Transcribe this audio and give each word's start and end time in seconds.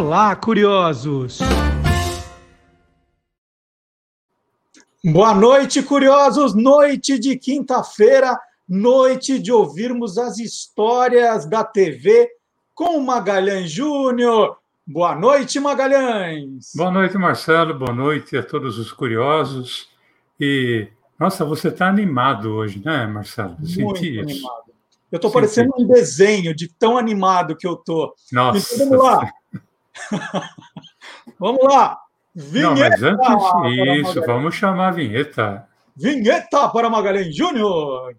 Olá, 0.00 0.34
curiosos! 0.34 1.40
Boa 5.04 5.34
noite, 5.34 5.82
curiosos! 5.82 6.54
Noite 6.54 7.18
de 7.18 7.36
quinta-feira, 7.36 8.40
noite 8.66 9.38
de 9.38 9.52
ouvirmos 9.52 10.16
as 10.16 10.38
histórias 10.38 11.44
da 11.44 11.62
TV 11.62 12.30
com 12.74 12.98
Magalhães 13.00 13.70
Júnior. 13.70 14.56
Boa 14.86 15.14
noite, 15.14 15.60
Magalhães! 15.60 16.72
Boa 16.74 16.90
noite, 16.90 17.18
Marcelo. 17.18 17.78
Boa 17.78 17.92
noite 17.92 18.38
a 18.38 18.42
todos 18.42 18.78
os 18.78 18.90
curiosos. 18.90 19.90
E, 20.40 20.88
nossa, 21.18 21.44
você 21.44 21.68
está 21.68 21.88
animado 21.88 22.54
hoje, 22.54 22.80
né, 22.82 23.06
Marcelo? 23.06 23.54
Senti 23.66 23.82
Muito 23.82 24.02
isso. 24.06 24.20
animado. 24.22 24.70
Eu 25.12 25.16
estou 25.16 25.30
parecendo 25.30 25.72
um 25.76 25.86
desenho 25.86 26.56
de 26.56 26.68
tão 26.68 26.96
animado 26.96 27.54
que 27.54 27.66
eu 27.66 27.74
estou. 27.74 28.14
Nossa! 28.32 28.74
Então, 28.74 28.88
vamos 28.88 29.04
lá! 29.04 29.30
vamos 31.38 31.62
lá! 31.64 31.98
Vinheta! 32.34 32.60
Não, 32.62 32.76
mas 32.76 33.02
antes, 33.02 34.08
isso, 34.08 34.20
vamos 34.22 34.54
chamar 34.54 34.88
a 34.88 34.92
vinheta. 34.92 35.68
Vinheta 35.96 36.68
para 36.68 36.88
Magalhães 36.88 37.34
Júnior! 37.34 38.14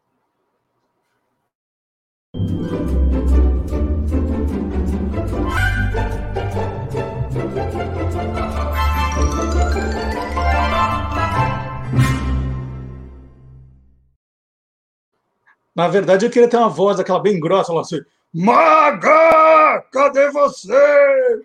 Na 15.73 15.87
verdade, 15.87 16.25
eu 16.25 16.29
queria 16.29 16.49
ter 16.49 16.57
uma 16.57 16.69
voz, 16.69 16.99
aquela 16.99 17.19
bem 17.19 17.39
grossa, 17.39 17.77
assim: 17.79 18.01
Maga, 18.33 19.83
cadê 19.91 20.31
você? 20.31 21.41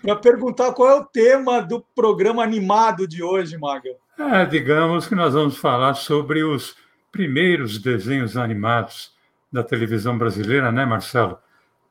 Para 0.00 0.14
perguntar 0.14 0.72
qual 0.72 0.88
é 0.88 0.94
o 1.00 1.04
tema 1.04 1.60
do 1.60 1.84
programa 1.96 2.44
animado 2.44 3.08
de 3.08 3.22
hoje, 3.22 3.58
Maga. 3.58 3.90
É, 4.16 4.46
digamos 4.46 5.08
que 5.08 5.16
nós 5.16 5.34
vamos 5.34 5.56
falar 5.56 5.94
sobre 5.94 6.44
os 6.44 6.76
primeiros 7.10 7.78
desenhos 7.78 8.36
animados 8.36 9.12
da 9.52 9.64
televisão 9.64 10.16
brasileira, 10.16 10.70
né, 10.70 10.84
Marcelo? 10.84 11.38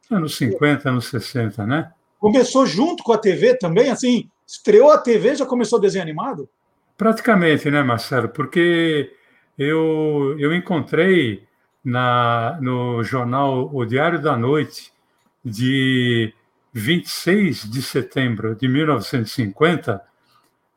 Anos 0.10 0.38
50, 0.38 0.90
anos 0.90 1.08
60, 1.08 1.66
né? 1.66 1.92
Começou 2.20 2.66
junto 2.66 3.04
com 3.04 3.12
a 3.12 3.18
TV 3.18 3.58
também, 3.58 3.92
assim, 3.92 4.30
estreou 4.48 4.92
a 4.92 4.98
TV 4.98 5.36
já 5.36 5.46
começou 5.46 5.80
desenho 5.80 6.04
animado? 6.04 6.50
Praticamente, 6.98 7.70
né, 7.70 7.84
Marcelo? 7.84 8.30
Porque 8.30 9.12
eu, 9.58 10.36
eu 10.40 10.54
encontrei 10.54 11.47
na, 11.88 12.58
no 12.60 13.02
jornal 13.02 13.70
O 13.74 13.86
Diário 13.86 14.22
da 14.22 14.36
Noite, 14.36 14.92
de 15.44 16.34
26 16.74 17.72
de 17.72 17.82
setembro 17.82 18.54
de 18.54 18.68
1950, 18.68 20.02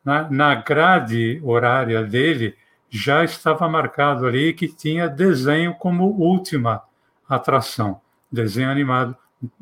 na, 0.05 0.31
na 0.31 0.55
grade 0.55 1.41
horária 1.43 2.01
dele, 2.01 2.55
já 2.89 3.25
estava 3.25 3.67
marcado 3.67 4.25
ali 4.25 4.53
que 4.53 4.69
tinha 4.69 5.09
desenho 5.09 5.75
como 5.75 6.05
última 6.05 6.81
atração. 7.27 7.99
Desenho 8.31 8.71
animado, 8.71 9.13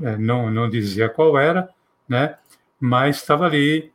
é, 0.03 0.17
não, 0.17 0.51
não 0.51 0.69
dizia 0.69 1.09
qual 1.09 1.39
era, 1.39 1.67
né? 2.07 2.37
mas 2.79 3.17
estava 3.17 3.47
ali. 3.47 3.91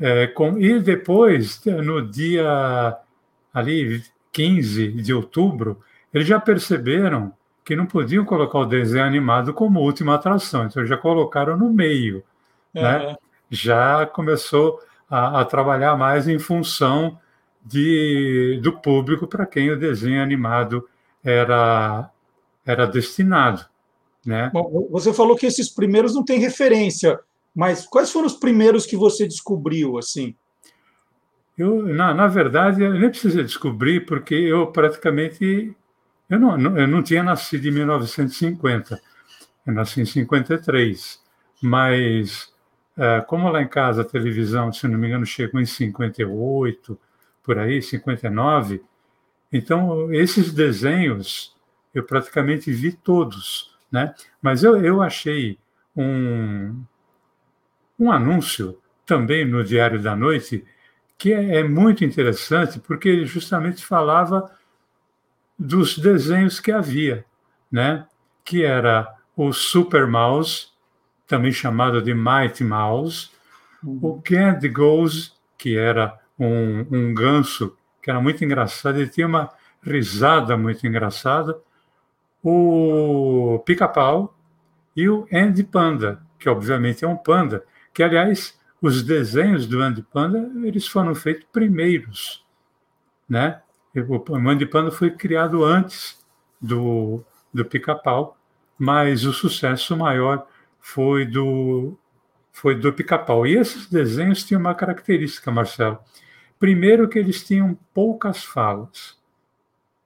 É, 0.00 0.26
com, 0.26 0.58
e 0.58 0.80
depois, 0.80 1.62
no 1.66 2.00
dia 2.10 2.96
ali 3.52 4.02
15 4.32 4.88
de 4.92 5.12
outubro, 5.12 5.78
eles 6.12 6.26
já 6.26 6.38
perceberam 6.38 7.32
que 7.64 7.76
não 7.76 7.86
podiam 7.86 8.24
colocar 8.24 8.58
o 8.58 8.66
desenho 8.66 9.04
animado 9.04 9.54
como 9.54 9.80
última 9.80 10.14
atração, 10.14 10.66
então 10.66 10.84
já 10.84 10.96
colocaram 10.96 11.56
no 11.56 11.72
meio. 11.72 12.24
Uhum. 12.74 12.82
Né? 12.82 13.16
Já 13.50 14.06
começou 14.06 14.80
a, 15.08 15.40
a, 15.40 15.44
trabalhar 15.44 15.96
mais 15.96 16.26
em 16.26 16.38
função 16.38 17.18
de, 17.64 18.58
do 18.62 18.72
público 18.72 19.26
para 19.26 19.46
quem 19.46 19.70
o 19.70 19.78
desenho 19.78 20.22
animado 20.22 20.88
era, 21.22 22.10
era 22.66 22.86
destinado. 22.86 23.64
Né? 24.24 24.50
Bom, 24.52 24.88
você 24.90 25.12
falou 25.12 25.36
que 25.36 25.46
esses 25.46 25.68
primeiros 25.68 26.14
não 26.14 26.24
têm 26.24 26.38
referência, 26.38 27.20
mas 27.54 27.86
quais 27.86 28.10
foram 28.10 28.26
os 28.26 28.34
primeiros 28.34 28.86
que 28.86 28.96
você 28.96 29.26
descobriu 29.26 29.98
assim? 29.98 30.34
Eu, 31.56 31.82
na, 31.82 32.14
na 32.14 32.26
verdade, 32.26 32.82
eu 32.82 32.94
nem 32.94 33.10
preciso 33.10 33.42
descobrir, 33.42 34.06
porque 34.06 34.34
eu 34.34 34.66
praticamente. 34.68 35.74
Eu 36.32 36.40
não, 36.40 36.78
eu 36.78 36.88
não 36.88 37.02
tinha 37.02 37.22
nascido 37.22 37.68
em 37.68 37.70
1950, 37.70 38.98
eu 39.66 39.74
nasci 39.74 40.00
em 40.00 40.06
53, 40.06 41.20
mas 41.60 42.50
é, 42.96 43.20
como 43.20 43.50
lá 43.50 43.60
em 43.60 43.68
casa 43.68 44.00
a 44.00 44.04
televisão, 44.04 44.72
se 44.72 44.88
não 44.88 44.98
me 44.98 45.08
engano, 45.08 45.26
chegou 45.26 45.60
em 45.60 45.66
58, 45.66 46.98
por 47.42 47.58
aí, 47.58 47.82
59, 47.82 48.82
então 49.52 50.10
esses 50.10 50.54
desenhos 50.54 51.54
eu 51.92 52.02
praticamente 52.02 52.72
vi 52.72 52.92
todos, 52.92 53.76
né? 53.92 54.14
Mas 54.40 54.64
eu, 54.64 54.82
eu 54.82 55.02
achei 55.02 55.58
um, 55.94 56.82
um 57.98 58.10
anúncio 58.10 58.80
também 59.04 59.44
no 59.44 59.62
Diário 59.62 60.00
da 60.00 60.16
Noite 60.16 60.64
que 61.18 61.30
é, 61.30 61.56
é 61.56 61.62
muito 61.62 62.06
interessante 62.06 62.80
porque 62.80 63.10
ele 63.10 63.26
justamente 63.26 63.84
falava 63.84 64.50
dos 65.62 65.96
desenhos 65.96 66.58
que 66.58 66.72
havia, 66.72 67.24
né? 67.70 68.06
que 68.44 68.64
era 68.64 69.14
o 69.36 69.52
Super 69.52 70.06
Mouse, 70.06 70.68
também 71.26 71.52
chamado 71.52 72.02
de 72.02 72.12
Mighty 72.12 72.64
Mouse, 72.64 73.30
uhum. 73.82 73.98
o 74.02 74.22
Candy 74.22 74.68
Goose, 74.68 75.32
que 75.56 75.76
era 75.76 76.18
um, 76.38 76.84
um 76.90 77.14
ganso 77.14 77.76
que 78.02 78.10
era 78.10 78.20
muito 78.20 78.44
engraçado, 78.44 78.98
ele 78.98 79.08
tinha 79.08 79.26
uma 79.26 79.50
risada 79.80 80.56
muito 80.56 80.84
engraçada, 80.84 81.56
o 82.42 83.62
Pica-Pau 83.64 84.36
e 84.96 85.08
o 85.08 85.26
Andy 85.32 85.62
Panda, 85.62 86.20
que 86.38 86.48
obviamente 86.48 87.04
é 87.04 87.08
um 87.08 87.16
panda, 87.16 87.64
que 87.94 88.02
aliás 88.02 88.58
os 88.80 89.04
desenhos 89.04 89.68
do 89.68 89.80
Andy 89.80 90.02
Panda 90.02 90.50
eles 90.66 90.88
foram 90.88 91.14
feitos 91.14 91.46
primeiros, 91.52 92.44
né? 93.28 93.62
O 93.94 94.36
Andy 94.48 94.66
Panda 94.66 94.90
foi 94.90 95.10
criado 95.10 95.64
antes 95.64 96.18
do, 96.60 97.22
do 97.52 97.64
Pica-Pau, 97.64 98.36
mas 98.78 99.24
o 99.24 99.32
sucesso 99.32 99.96
maior 99.96 100.46
foi 100.80 101.26
do 101.26 101.96
foi 102.52 102.74
do 102.74 102.92
Pica-Pau. 102.92 103.46
E 103.46 103.56
esses 103.56 103.88
desenhos 103.88 104.44
tinham 104.44 104.60
uma 104.60 104.74
característica, 104.74 105.50
Marcelo. 105.50 105.98
Primeiro 106.58 107.08
que 107.08 107.18
eles 107.18 107.42
tinham 107.44 107.78
poucas 107.94 108.44
falas, 108.44 109.18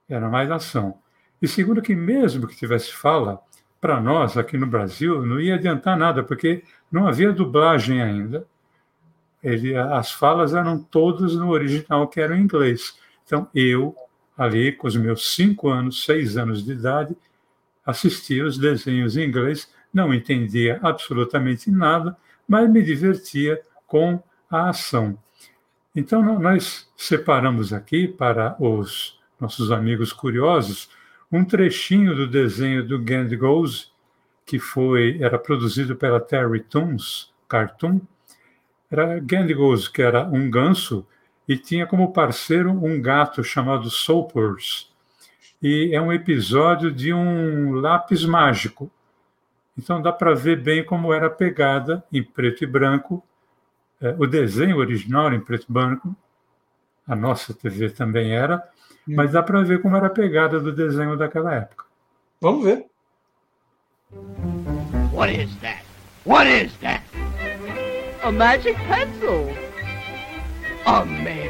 era 0.09 0.29
mais 0.29 0.51
ação. 0.51 0.99
E 1.43 1.49
segundo 1.49 1.83
que 1.83 1.95
mesmo 1.95 2.47
que 2.47 2.57
tivesse 2.57 2.93
fala, 2.93 3.41
para 3.81 4.01
nós 4.01 4.37
aqui 4.39 4.57
no 4.57 4.67
Brasil 4.67 5.25
não 5.27 5.41
ia 5.41 5.57
adiantar 5.57 5.97
nada, 5.97 6.23
porque 6.23 6.65
não 6.91 7.07
havia 7.07 7.33
dublagem 7.33 8.03
ainda 8.03 8.47
ele, 9.47 9.77
as 9.77 10.11
falas 10.11 10.55
eram 10.55 10.83
todas 10.83 11.35
no 11.35 11.51
original, 11.51 12.09
que 12.09 12.21
era 12.21 12.37
em 12.37 12.43
inglês. 12.43 12.99
Então, 13.27 13.49
eu, 13.53 13.95
ali, 14.39 14.71
com 14.73 14.87
os 14.87 14.97
meus 14.97 15.35
cinco 15.35 15.69
anos, 15.69 16.05
seis 16.05 16.37
anos 16.37 16.65
de 16.65 16.73
idade, 16.73 17.17
assistia 17.85 18.47
os 18.47 18.57
desenhos 18.57 19.17
em 19.17 19.25
inglês, 19.25 19.69
não 19.93 20.15
entendia 20.15 20.79
absolutamente 20.83 21.71
nada, 21.71 22.17
mas 22.49 22.71
me 22.71 22.83
divertia 22.83 23.61
com 23.87 24.23
a 24.49 24.71
ação. 24.71 25.19
Então, 25.95 26.23
nós 26.39 26.89
separamos 26.97 27.73
aqui 27.73 28.07
para 28.07 28.57
os 28.63 29.19
nossos 29.41 29.73
amigos 29.73 30.13
curiosos 30.13 30.89
um 31.31 31.45
trechinho 31.45 32.15
do 32.15 32.27
desenho 32.27 32.87
do 32.87 32.99
Gand 32.99 33.37
Goes, 33.37 33.93
que 34.45 34.59
foi 34.59 35.19
era 35.21 35.39
produzido 35.39 35.97
pela 35.97 36.21
Terry 36.21 36.61
Toons, 36.61 37.33
Cartoon, 37.49 38.01
era 38.91 39.19
Gandigos, 39.19 39.89
que 39.89 40.03
era 40.03 40.25
um 40.25 40.49
ganso, 40.49 41.07
e 41.48 41.57
tinha 41.57 41.87
como 41.87 42.13
parceiro 42.13 42.71
um 42.71 43.01
gato 43.01 43.43
chamado 43.45 43.89
Soapers. 43.91 44.91
E 45.63 45.95
é 45.95 46.01
um 46.01 46.13
episódio 46.13 46.91
de 46.93 47.13
um 47.13 47.72
lápis 47.72 48.25
mágico. 48.25 48.91
Então 49.77 50.01
dá 50.01 50.13
para 50.13 50.34
ver 50.34 50.60
bem 50.60 50.84
como 50.84 51.13
era 51.13 51.27
a 51.27 51.31
pegada 51.31 52.04
em 52.13 52.22
preto 52.22 52.65
e 52.65 52.66
branco, 52.66 53.22
é, 54.01 54.15
o 54.19 54.27
desenho 54.27 54.77
original 54.77 55.33
em 55.33 55.41
preto 55.41 55.66
e 55.69 55.72
branco, 55.72 56.16
a 57.07 57.15
nossa 57.15 57.54
TV 57.54 57.91
também 57.91 58.34
era, 58.34 58.57
hum. 59.09 59.15
mas 59.15 59.33
dá 59.33 59.43
para 59.43 59.63
ver 59.63 59.81
como 59.81 59.97
era 59.97 60.09
a 60.09 60.10
pegada 60.10 60.59
do 60.59 60.72
desenho 60.72 61.16
daquela 61.16 61.54
época. 61.54 61.84
Vamos 62.41 62.65
ver. 62.65 62.87
What 65.13 65.33
is 65.33 65.54
that? 65.60 65.83
What 66.25 66.47
is 66.47 66.77
that? 66.78 67.03
A 68.22 68.31
magic 68.31 68.77
pencil. 68.89 69.66
A 70.86 71.04
magic 71.04 71.46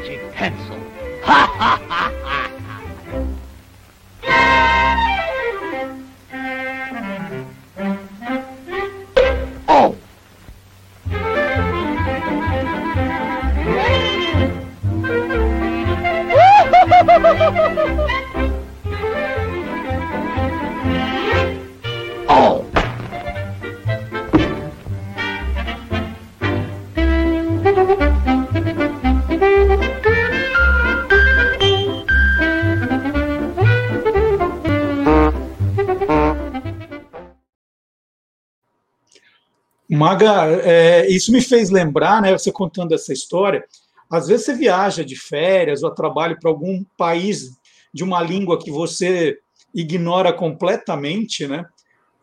Maga, 40.07 40.45
é, 40.63 41.05
isso 41.09 41.33
me 41.33 41.41
fez 41.41 41.69
lembrar, 41.69 42.21
né? 42.21 42.31
Você 42.31 42.49
contando 42.49 42.93
essa 42.93 43.11
história. 43.11 43.65
Às 44.09 44.29
vezes 44.29 44.45
você 44.45 44.53
viaja 44.53 45.03
de 45.03 45.17
férias 45.17 45.83
ou 45.83 45.91
trabalha 45.91 46.37
para 46.39 46.49
algum 46.49 46.81
país 46.97 47.57
de 47.93 48.05
uma 48.05 48.21
língua 48.21 48.57
que 48.57 48.71
você 48.71 49.37
ignora 49.75 50.31
completamente, 50.31 51.45
né? 51.45 51.65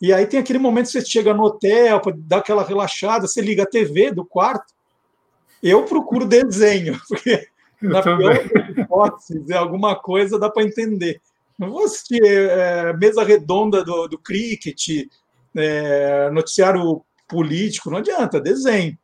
E 0.01 0.15
aí 0.15 0.27
tem 0.27 0.41
aquele 0.41 0.59
momento 0.59 0.87
que 0.87 0.93
você 0.93 1.05
chega 1.05 1.35
no 1.35 1.43
hotel 1.43 2.01
dar 2.17 2.39
aquela 2.39 2.65
relaxada, 2.65 3.29
você 3.29 3.43
liga 3.43 3.65
a 3.65 3.69
TV 3.69 4.11
do 4.11 4.25
quarto. 4.25 4.73
Eu 5.63 5.85
procuro 5.85 6.25
desenho, 6.25 6.99
porque 7.07 7.49
Eu 7.83 7.91
na 7.91 8.01
pior 8.01 8.47
hipótese, 8.79 9.53
alguma 9.53 9.95
coisa 9.95 10.39
dá 10.39 10.49
para 10.49 10.65
entender. 10.65 11.21
Não 11.59 11.71
vou 11.71 11.85
assistir 11.85 12.25
é, 12.25 12.95
mesa 12.95 13.23
redonda 13.23 13.85
do, 13.85 14.09
do 14.09 14.17
cricket, 14.17 15.07
é, 15.55 16.31
noticiário 16.31 17.05
político, 17.29 17.91
não 17.91 17.99
adianta, 17.99 18.41
desenho. 18.41 18.97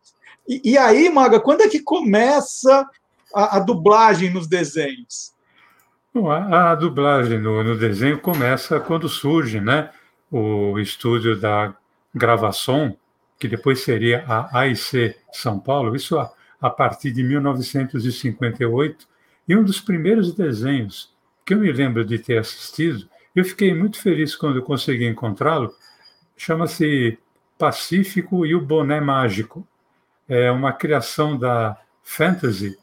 E, 0.48 0.72
e, 0.72 0.78
aí, 0.78 1.08
Maga, 1.08 1.40
quando 1.40 1.62
é 1.62 1.68
que 1.68 1.80
começa 1.80 2.86
a, 3.34 3.56
a 3.56 3.60
dublagem 3.60 4.30
nos 4.30 4.46
desenhos? 4.48 5.32
Bom, 6.12 6.30
a, 6.30 6.72
a, 6.72 6.74
dublagem 6.74 7.38
no, 7.38 7.62
no, 7.62 7.78
desenho 7.78 8.18
começa 8.18 8.80
quando 8.80 9.08
surge 9.08 9.60
né, 9.60 9.90
o 10.30 10.78
estúdio 10.78 11.38
da 11.38 11.74
gravação, 12.14 12.96
que 13.38 13.46
depois 13.46 13.80
seria 13.80 14.24
a 14.26 14.60
AIC 14.60 15.14
São 15.32 15.58
Paulo, 15.58 15.94
isso 15.94 16.18
a, 16.18 16.32
a 16.60 16.68
partir 16.68 17.12
de 17.12 17.22
1958, 17.22 19.08
e 19.48 19.56
um 19.56 19.62
dos 19.62 19.80
primeiros 19.80 20.34
desenhos 20.34 21.14
que 21.46 21.54
eu 21.54 21.58
me 21.58 21.72
lembro 21.72 22.04
de 22.04 22.18
ter 22.18 22.38
assistido, 22.38 23.08
eu 23.34 23.44
fiquei 23.44 23.74
muito 23.74 24.00
feliz 24.00 24.34
quando 24.34 24.62
consegui 24.62 25.06
encontrá-lo, 25.06 25.72
chama-se 26.36 27.18
Pacífico 27.60 28.46
e 28.46 28.54
o 28.54 28.60
Boné 28.60 29.02
Mágico. 29.02 29.68
É 30.26 30.50
uma 30.50 30.72
criação 30.72 31.36
da 31.36 31.76
Fantasy, 32.02 32.78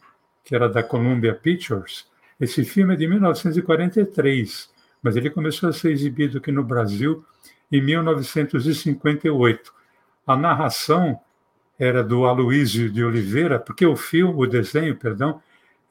que 0.45 0.53
era 0.53 0.69
da 0.69 0.83
Columbia 0.83 1.33
Pictures. 1.33 2.05
Esse 2.39 2.63
filme 2.63 2.93
é 2.93 2.95
de 2.95 3.07
1943, 3.07 4.69
mas 5.01 5.15
ele 5.15 5.31
começou 5.31 5.67
a 5.69 5.73
ser 5.73 5.91
exibido 5.91 6.37
aqui 6.37 6.51
no 6.51 6.63
Brasil 6.63 7.25
em 7.71 7.81
1958. 7.81 9.73
A 10.27 10.37
narração 10.37 11.19
era 11.79 12.03
do 12.03 12.25
Aloísio 12.25 12.87
de 12.91 13.03
Oliveira, 13.03 13.57
porque 13.59 13.85
o 13.85 13.95
filme, 13.95 14.35
o 14.37 14.45
desenho, 14.45 14.95
perdão, 14.95 15.41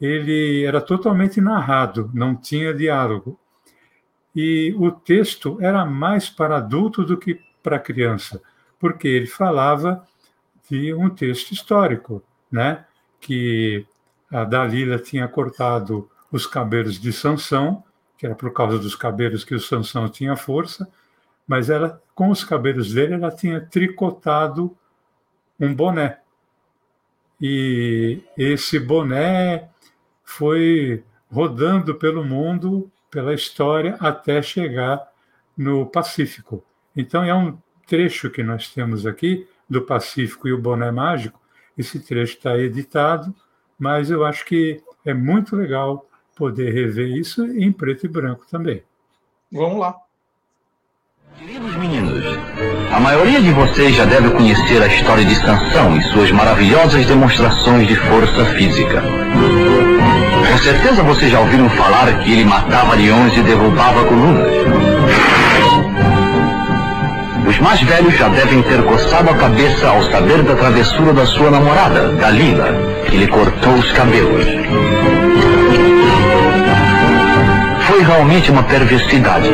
ele 0.00 0.62
era 0.62 0.80
totalmente 0.80 1.40
narrado, 1.40 2.08
não 2.14 2.36
tinha 2.36 2.72
diálogo. 2.72 3.36
E 4.34 4.72
o 4.78 4.92
texto 4.92 5.58
era 5.60 5.84
mais 5.84 6.30
para 6.30 6.58
adulto 6.58 7.02
do 7.02 7.16
que 7.16 7.40
para 7.64 7.80
criança, 7.80 8.40
porque 8.78 9.08
ele 9.08 9.26
falava 9.26 10.06
de 10.69 10.93
um 10.94 11.08
texto 11.11 11.52
histórico, 11.52 12.23
né? 12.50 12.84
que 13.20 13.87
a 14.31 14.44
Dalila 14.44 14.99
tinha 14.99 15.26
cortado 15.26 16.08
os 16.31 16.46
cabelos 16.46 17.00
de 17.00 17.12
Sansão, 17.12 17.82
que 18.17 18.26
era 18.26 18.34
por 18.34 18.52
causa 18.52 18.78
dos 18.78 18.94
cabelos 18.94 19.44
que 19.44 19.55
o 19.55 19.61
Sansão 19.61 20.08
tinha 20.08 20.37
força, 20.37 20.88
mas 21.46 21.70
ela, 21.70 22.00
com 22.14 22.31
os 22.31 22.44
cabelos 22.44 22.93
dele, 22.93 23.14
ela 23.14 23.31
tinha 23.31 23.61
tricotado 23.61 24.76
um 25.58 25.75
boné. 25.75 26.19
E 27.40 28.22
esse 28.37 28.79
boné 28.79 29.69
foi 30.25 31.05
rodando 31.31 31.94
pelo 31.94 32.25
mundo, 32.25 32.90
pela 33.11 33.34
história, 33.34 33.96
até 34.00 34.40
chegar 34.43 35.06
no 35.56 35.87
Pacífico. 35.87 36.64
Então, 36.96 37.22
é 37.22 37.34
um 37.34 37.58
trecho 37.86 38.30
que 38.30 38.42
nós 38.42 38.68
temos 38.68 39.06
aqui 39.06 39.46
do 39.68 39.82
Pacífico 39.82 40.48
e 40.48 40.52
o 40.52 40.60
Boné 40.60 40.90
Mágico. 40.90 41.40
Esse 41.76 42.00
trecho 42.00 42.34
está 42.34 42.56
editado, 42.58 43.34
mas 43.78 44.10
eu 44.10 44.24
acho 44.24 44.44
que 44.44 44.82
é 45.04 45.14
muito 45.14 45.54
legal 45.54 46.06
poder 46.34 46.72
rever 46.72 47.08
isso 47.08 47.44
em 47.46 47.72
preto 47.72 48.06
e 48.06 48.08
branco 48.08 48.44
também. 48.50 48.82
Vamos 49.50 49.78
lá. 49.78 49.94
Queridos 51.38 51.76
meninos, 51.76 52.24
a 52.90 52.98
maioria 52.98 53.42
de 53.42 53.52
vocês 53.52 53.94
já 53.94 54.06
deve 54.06 54.30
conhecer 54.30 54.82
a 54.82 54.86
história 54.86 55.24
de 55.24 55.34
Sansão 55.34 55.96
e 55.96 56.02
suas 56.04 56.30
maravilhosas 56.30 57.04
demonstrações 57.06 57.86
de 57.86 57.94
força 57.94 58.44
física. 58.54 59.02
Com 60.50 60.58
certeza 60.58 61.02
vocês 61.02 61.30
já 61.30 61.40
ouviram 61.40 61.68
falar 61.70 62.24
que 62.24 62.32
ele 62.32 62.44
matava 62.46 62.94
leões 62.94 63.36
e 63.36 63.42
derrubava 63.42 64.06
colunas. 64.06 65.85
Os 67.46 67.58
mais 67.60 67.81
velhos 67.81 68.14
já 68.16 68.28
devem 68.28 68.60
ter 68.62 68.82
coçado 68.82 69.31
a 69.31 69.34
cabeça 69.34 69.88
ao 69.88 70.02
saber 70.10 70.43
da 70.43 70.56
travessura 70.56 71.12
da 71.12 71.25
sua 71.25 71.50
namorada, 71.50 72.08
Dalila, 72.08 72.69
que 73.06 73.16
lhe 73.16 73.26
cortou 73.28 73.75
os 73.75 73.93
cabelos. 73.93 74.44
Foi 77.87 78.02
realmente 78.02 78.50
uma 78.50 78.64
perversidade. 78.64 79.48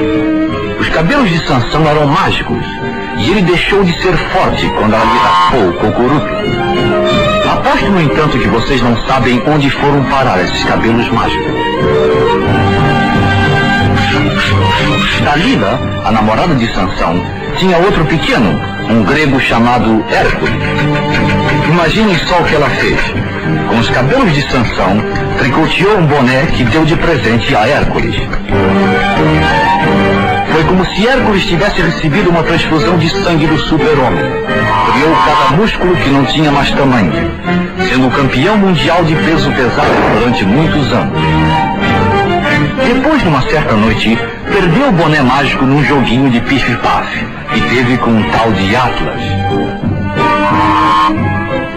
Os 0.80 0.88
cabelos 0.88 1.28
de 1.28 1.46
Sansão 1.46 1.86
eram 1.86 2.06
mágicos, 2.06 2.64
e 3.18 3.30
ele 3.30 3.42
deixou 3.42 3.84
de 3.84 3.92
ser 4.00 4.16
forte 4.16 4.66
quando 4.70 4.94
ela 4.94 5.04
lhe 5.04 5.18
raspou 5.18 5.68
o 5.68 5.72
cocuruto. 5.74 6.26
Aposto, 7.52 7.90
no 7.90 8.00
entanto, 8.00 8.38
que 8.38 8.48
vocês 8.48 8.80
não 8.80 8.96
sabem 9.06 9.42
onde 9.46 9.70
foram 9.70 10.02
parar 10.04 10.42
esses 10.42 10.64
cabelos 10.64 11.08
mágicos. 11.10 11.52
Dalila, 15.22 15.78
a 16.04 16.10
namorada 16.10 16.54
de 16.54 16.66
Sansão, 16.74 17.22
tinha 17.56 17.76
outro 17.78 18.04
pequeno, 18.04 18.60
um 18.90 19.04
grego 19.04 19.40
chamado 19.40 20.04
Hércules. 20.10 20.62
Imaginem 21.68 22.16
só 22.18 22.38
o 22.40 22.44
que 22.44 22.54
ela 22.54 22.68
fez. 22.68 23.00
Com 23.68 23.78
os 23.78 23.88
cabelos 23.90 24.32
de 24.34 24.42
Sansão, 24.42 25.02
tricoteou 25.38 25.98
um 25.98 26.06
boné 26.06 26.46
que 26.46 26.64
deu 26.64 26.84
de 26.84 26.96
presente 26.96 27.54
a 27.54 27.66
Hércules. 27.66 28.16
Foi 30.52 30.64
como 30.64 30.84
se 30.86 31.06
Hércules 31.06 31.46
tivesse 31.46 31.80
recebido 31.80 32.30
uma 32.30 32.42
transfusão 32.42 32.98
de 32.98 33.08
sangue 33.08 33.46
do 33.46 33.58
super-homem. 33.58 34.24
Criou 34.92 35.16
cada 35.24 35.56
músculo 35.56 35.96
que 35.96 36.10
não 36.10 36.24
tinha 36.24 36.50
mais 36.50 36.70
tamanho, 36.72 37.12
sendo 37.88 38.10
campeão 38.10 38.58
mundial 38.58 39.02
de 39.04 39.14
peso 39.14 39.50
pesado 39.52 40.18
durante 40.18 40.44
muitos 40.44 40.92
anos. 40.92 41.18
Depois, 42.86 43.22
numa 43.22 43.40
certa 43.42 43.74
noite, 43.74 44.18
perdeu 44.52 44.88
o 44.88 44.92
boné 44.92 45.22
mágico 45.22 45.64
num 45.64 45.82
joguinho 45.82 46.30
de 46.30 46.40
pif-paf 46.42 47.26
e 47.54 47.60
teve 47.74 47.96
com 47.96 48.10
um 48.10 48.22
tal 48.30 48.52
de 48.52 48.76
Atlas. 48.76 49.22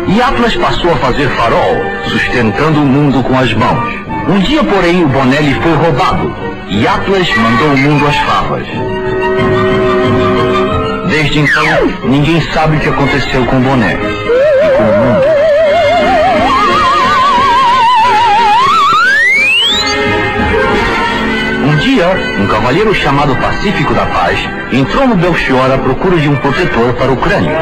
E 0.07 0.21
Atlas 0.21 0.55
passou 0.55 0.91
a 0.91 0.97
fazer 0.97 1.27
farol, 1.29 1.77
sustentando 2.09 2.81
o 2.81 2.85
mundo 2.85 3.23
com 3.23 3.39
as 3.39 3.53
mãos. 3.53 3.95
Um 4.27 4.39
dia, 4.39 4.63
porém, 4.63 5.03
o 5.03 5.07
boné 5.07 5.39
lhe 5.41 5.53
foi 5.55 5.73
roubado 5.73 6.35
e 6.67 6.85
Atlas 6.85 7.29
mandou 7.37 7.69
o 7.69 7.77
mundo 7.77 8.07
às 8.07 8.17
favas. 8.17 8.67
Desde 11.09 11.39
então, 11.39 11.63
ninguém 12.03 12.41
sabe 12.51 12.75
o 12.75 12.79
que 12.79 12.89
aconteceu 12.89 13.45
com 13.45 13.57
o 13.57 13.61
boné 13.61 13.93
e 13.93 14.69
com 14.69 14.83
o 14.83 14.97
mundo. 14.97 15.34
Um 21.97 22.47
cavalheiro 22.47 22.93
chamado 22.93 23.33
Pacífico 23.37 23.93
da 23.93 24.05
Paz 24.07 24.37
entrou 24.73 25.07
no 25.07 25.15
Belchior 25.15 25.71
à 25.71 25.77
procura 25.77 26.17
de 26.17 26.27
um 26.27 26.35
protetor 26.35 26.91
para 26.93 27.09
o 27.09 27.15
crânio. 27.15 27.55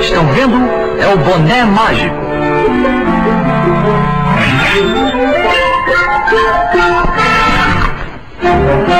estão 0.00 0.26
vendo 0.32 0.56
é 1.00 1.14
o 1.14 1.16
boné 1.18 1.64
mágico. 1.66 2.16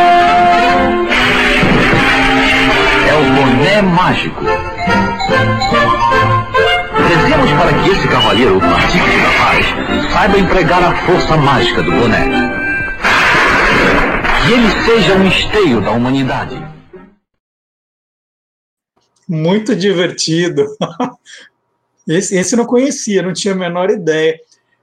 É 0.07 0.20
boné 3.81 3.83
mágico. 3.83 4.41
Rezemos 7.09 7.51
para 7.53 7.83
que 7.83 7.91
esse 7.91 8.09
cavaleiro, 8.09 8.61
Pacífico 8.61 9.19
da 9.19 9.39
Paz, 9.39 10.13
saiba 10.13 10.39
empregar 10.39 10.83
a 10.83 11.07
força 11.07 11.37
mágica 11.37 11.83
do 11.83 11.91
boné. 11.91 12.29
Que 14.47 14.53
ele 14.53 14.71
seja 14.85 15.15
um 15.15 15.27
esteio 15.27 15.81
da 15.81 15.93
humanidade. 15.93 16.57
Muito 19.29 19.75
divertido. 19.75 20.67
Esse, 22.09 22.35
esse 22.35 22.57
não 22.57 22.65
conhecia, 22.65 23.23
não 23.23 23.33
tinha 23.33 23.55
a 23.55 23.57
menor 23.57 23.89
ideia. 23.89 24.37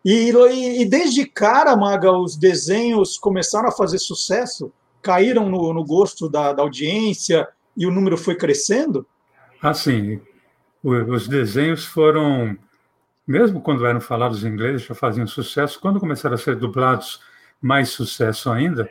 E, 0.05 0.31
e, 0.79 0.85
desde 0.85 1.25
cara, 1.25 1.75
Maga, 1.75 2.09
os 2.13 2.37
desenhos 2.37 3.17
começaram 3.17 3.67
a 3.67 3.71
fazer 3.71 3.99
sucesso? 3.99 4.71
Caíram 5.01 5.49
no, 5.49 5.73
no 5.73 5.83
gosto 5.83 6.29
da, 6.29 6.53
da, 6.53 6.61
audiência 6.61 7.45
e 7.77 7.85
o 7.85 7.91
número 7.91 8.17
foi 8.17 8.35
crescendo? 8.35 9.05
Assim, 9.61 10.19
os 10.83 11.27
desenhos 11.27 11.85
foram 11.85 12.57
mesmo 13.27 13.59
quando 13.59 13.85
eram 13.85 13.99
falados 13.99 14.45
em 14.45 14.47
inglês, 14.47 14.83
já 14.83 14.95
faziam 14.95 15.27
sucesso. 15.27 15.79
Quando 15.81 15.99
começaram 15.99 16.35
a 16.35 16.37
ser 16.37 16.55
dublados, 16.55 17.21
mais 17.61 17.89
sucesso 17.89 18.49
ainda. 18.49 18.89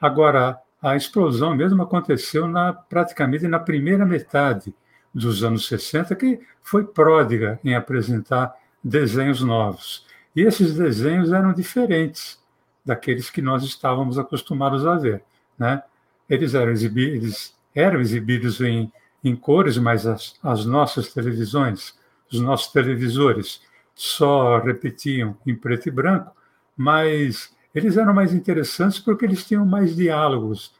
Agora, 0.00 0.58
a 0.80 0.94
explosão 0.94 1.56
mesmo 1.56 1.82
aconteceu 1.82 2.46
na, 2.46 2.72
praticamente 2.72 3.48
na 3.48 3.58
primeira 3.58 4.06
metade 4.06 4.72
dos 5.12 5.42
anos 5.42 5.66
60, 5.66 6.14
que 6.14 6.40
foi 6.62 6.84
pródiga 6.84 7.58
em 7.64 7.74
apresentar 7.74 8.54
desenhos 8.82 9.40
novos. 9.40 10.06
E 10.36 10.42
esses 10.42 10.76
desenhos 10.76 11.32
eram 11.32 11.52
diferentes 11.52 12.40
daqueles 12.84 13.28
que 13.28 13.42
nós 13.42 13.64
estávamos 13.64 14.18
acostumados 14.18 14.86
a 14.86 14.96
ver. 14.96 15.24
Né? 15.58 15.82
Eles, 16.28 16.54
eram 16.54 16.70
exibidos, 16.70 17.53
eram 17.74 18.00
exibidos 18.00 18.60
em, 18.60 18.92
em 19.22 19.34
cores, 19.34 19.76
mas 19.78 20.06
as, 20.06 20.34
as 20.42 20.64
nossas 20.64 21.12
televisões, 21.12 21.94
os 22.32 22.40
nossos 22.40 22.72
televisores, 22.72 23.60
só 23.94 24.58
repetiam 24.58 25.36
em 25.46 25.54
preto 25.54 25.88
e 25.88 25.90
branco, 25.90 26.34
mas 26.76 27.54
eles 27.74 27.96
eram 27.96 28.14
mais 28.14 28.32
interessantes 28.32 28.98
porque 28.98 29.24
eles 29.24 29.44
tinham 29.44 29.64
mais 29.64 29.94
diálogos, 29.94 30.74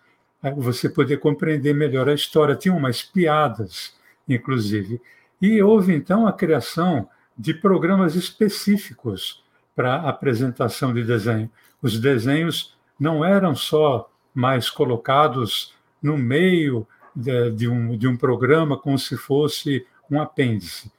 você 0.56 0.88
poder 0.88 1.18
compreender 1.18 1.74
melhor 1.74 2.08
a 2.08 2.14
história, 2.14 2.54
tinham 2.54 2.78
mais 2.78 3.02
piadas, 3.02 3.94
inclusive. 4.28 5.00
E 5.40 5.62
houve 5.62 5.94
então 5.94 6.26
a 6.26 6.32
criação 6.32 7.08
de 7.36 7.54
programas 7.54 8.14
específicos 8.14 9.42
para 9.74 9.96
apresentação 10.08 10.92
de 10.92 11.02
desenho. 11.02 11.50
Os 11.82 11.98
desenhos 11.98 12.76
não 12.98 13.24
eram 13.24 13.54
só 13.54 14.10
mais 14.34 14.70
colocados 14.70 15.73
no 16.04 16.18
meio 16.18 16.86
de, 17.16 17.50
de, 17.52 17.66
um, 17.66 17.96
de 17.96 18.06
um 18.06 18.14
programa 18.14 18.76
como 18.76 18.98
se 18.98 19.16
fosse 19.16 19.86
um 20.10 20.20
apêndice. 20.20 20.92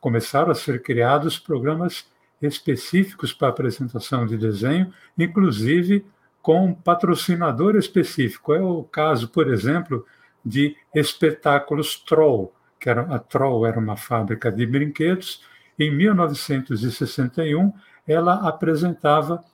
Começaram 0.00 0.52
a 0.52 0.54
ser 0.54 0.80
criados 0.80 1.40
programas 1.40 2.06
específicos 2.40 3.32
para 3.32 3.48
apresentação 3.48 4.24
de 4.24 4.38
desenho, 4.38 4.94
inclusive 5.18 6.06
com 6.40 6.72
patrocinador 6.72 7.74
específico. 7.74 8.54
É 8.54 8.60
o 8.60 8.84
caso, 8.84 9.28
por 9.28 9.52
exemplo, 9.52 10.06
de 10.44 10.76
espetáculos 10.94 11.96
Troll, 11.96 12.52
que 12.78 12.88
era, 12.88 13.02
a 13.02 13.18
Troll 13.18 13.66
era 13.66 13.78
uma 13.78 13.96
fábrica 13.96 14.52
de 14.52 14.64
brinquedos. 14.66 15.42
Em 15.76 15.90
1961, 15.90 17.72
ela 18.06 18.48
apresentava 18.48 19.44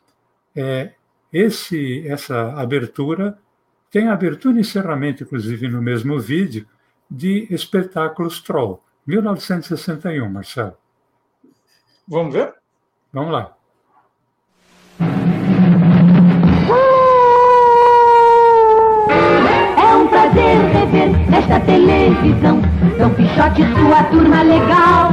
é, 0.55 0.93
esse, 1.33 2.07
essa 2.07 2.53
abertura, 2.53 3.39
tem 3.91 4.09
abertura 4.09 4.57
e 4.57 4.61
encerramento, 4.61 5.23
inclusive, 5.23 5.69
no 5.69 5.81
mesmo 5.81 6.19
vídeo, 6.19 6.67
de 7.11 7.47
espetáculos 7.51 8.41
Troll. 8.41 8.83
1961, 9.07 10.29
Marcelo. 10.29 10.75
Vamos 12.07 12.35
ver? 12.35 12.55
Vamos 13.13 13.33
lá. 13.33 13.55
É 19.79 19.97
um 19.97 20.09
prazer 20.09 20.59
rever 20.73 21.31
nesta 21.31 21.61
televisão 21.61 22.61
Dom 22.99 23.11
Pichote 23.15 23.63
e 23.63 23.75
sua 23.75 24.05
turma 24.05 24.43
legal. 24.43 25.13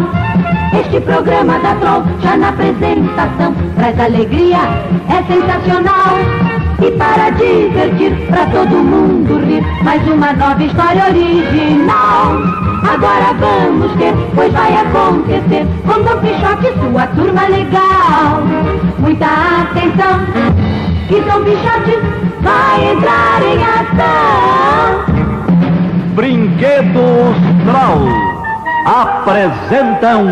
Este 0.78 1.00
programa 1.02 1.60
da 1.60 1.76
Troll 1.76 2.04
já 2.22 2.36
na 2.36 2.50
apresentação 2.50 3.54
traz 3.76 4.00
alegria, 4.00 4.58
é 5.08 5.24
sensacional. 5.32 6.55
E 6.82 6.92
para 6.92 7.30
divertir, 7.32 8.12
pra 8.28 8.46
todo 8.48 8.76
mundo 8.76 9.40
rir, 9.46 9.64
mais 9.82 10.06
uma 10.08 10.34
nova 10.34 10.62
história 10.62 11.06
original. 11.06 12.34
Agora 12.94 13.34
vamos 13.40 13.94
ter, 13.94 14.14
pois 14.36 14.52
vai 14.52 14.76
acontecer, 14.76 15.66
com 15.86 16.02
Dom 16.04 16.20
Pichote 16.20 16.68
e 16.68 16.74
sua 16.80 17.08
turma 17.08 17.48
legal. 17.48 18.44
Muita 19.00 19.26
atenção, 19.26 20.20
que 21.08 21.22
Dom 21.22 21.44
Pichote 21.46 21.98
vai 22.42 22.92
entrar 22.92 23.42
em 23.42 23.64
ação. 23.64 25.06
Brinquedos 26.14 27.36
Troll 27.66 28.10
apresentam 28.86 30.26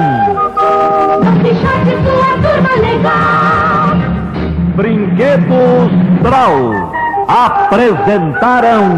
Dom 1.24 1.36
Pichote 1.42 1.90
e 1.90 1.98
sua 2.04 2.32
turma 2.42 2.74
legal. 2.82 3.96
Brinquedos 4.76 6.03
Troll 6.24 6.74
apresentaram 7.28 8.90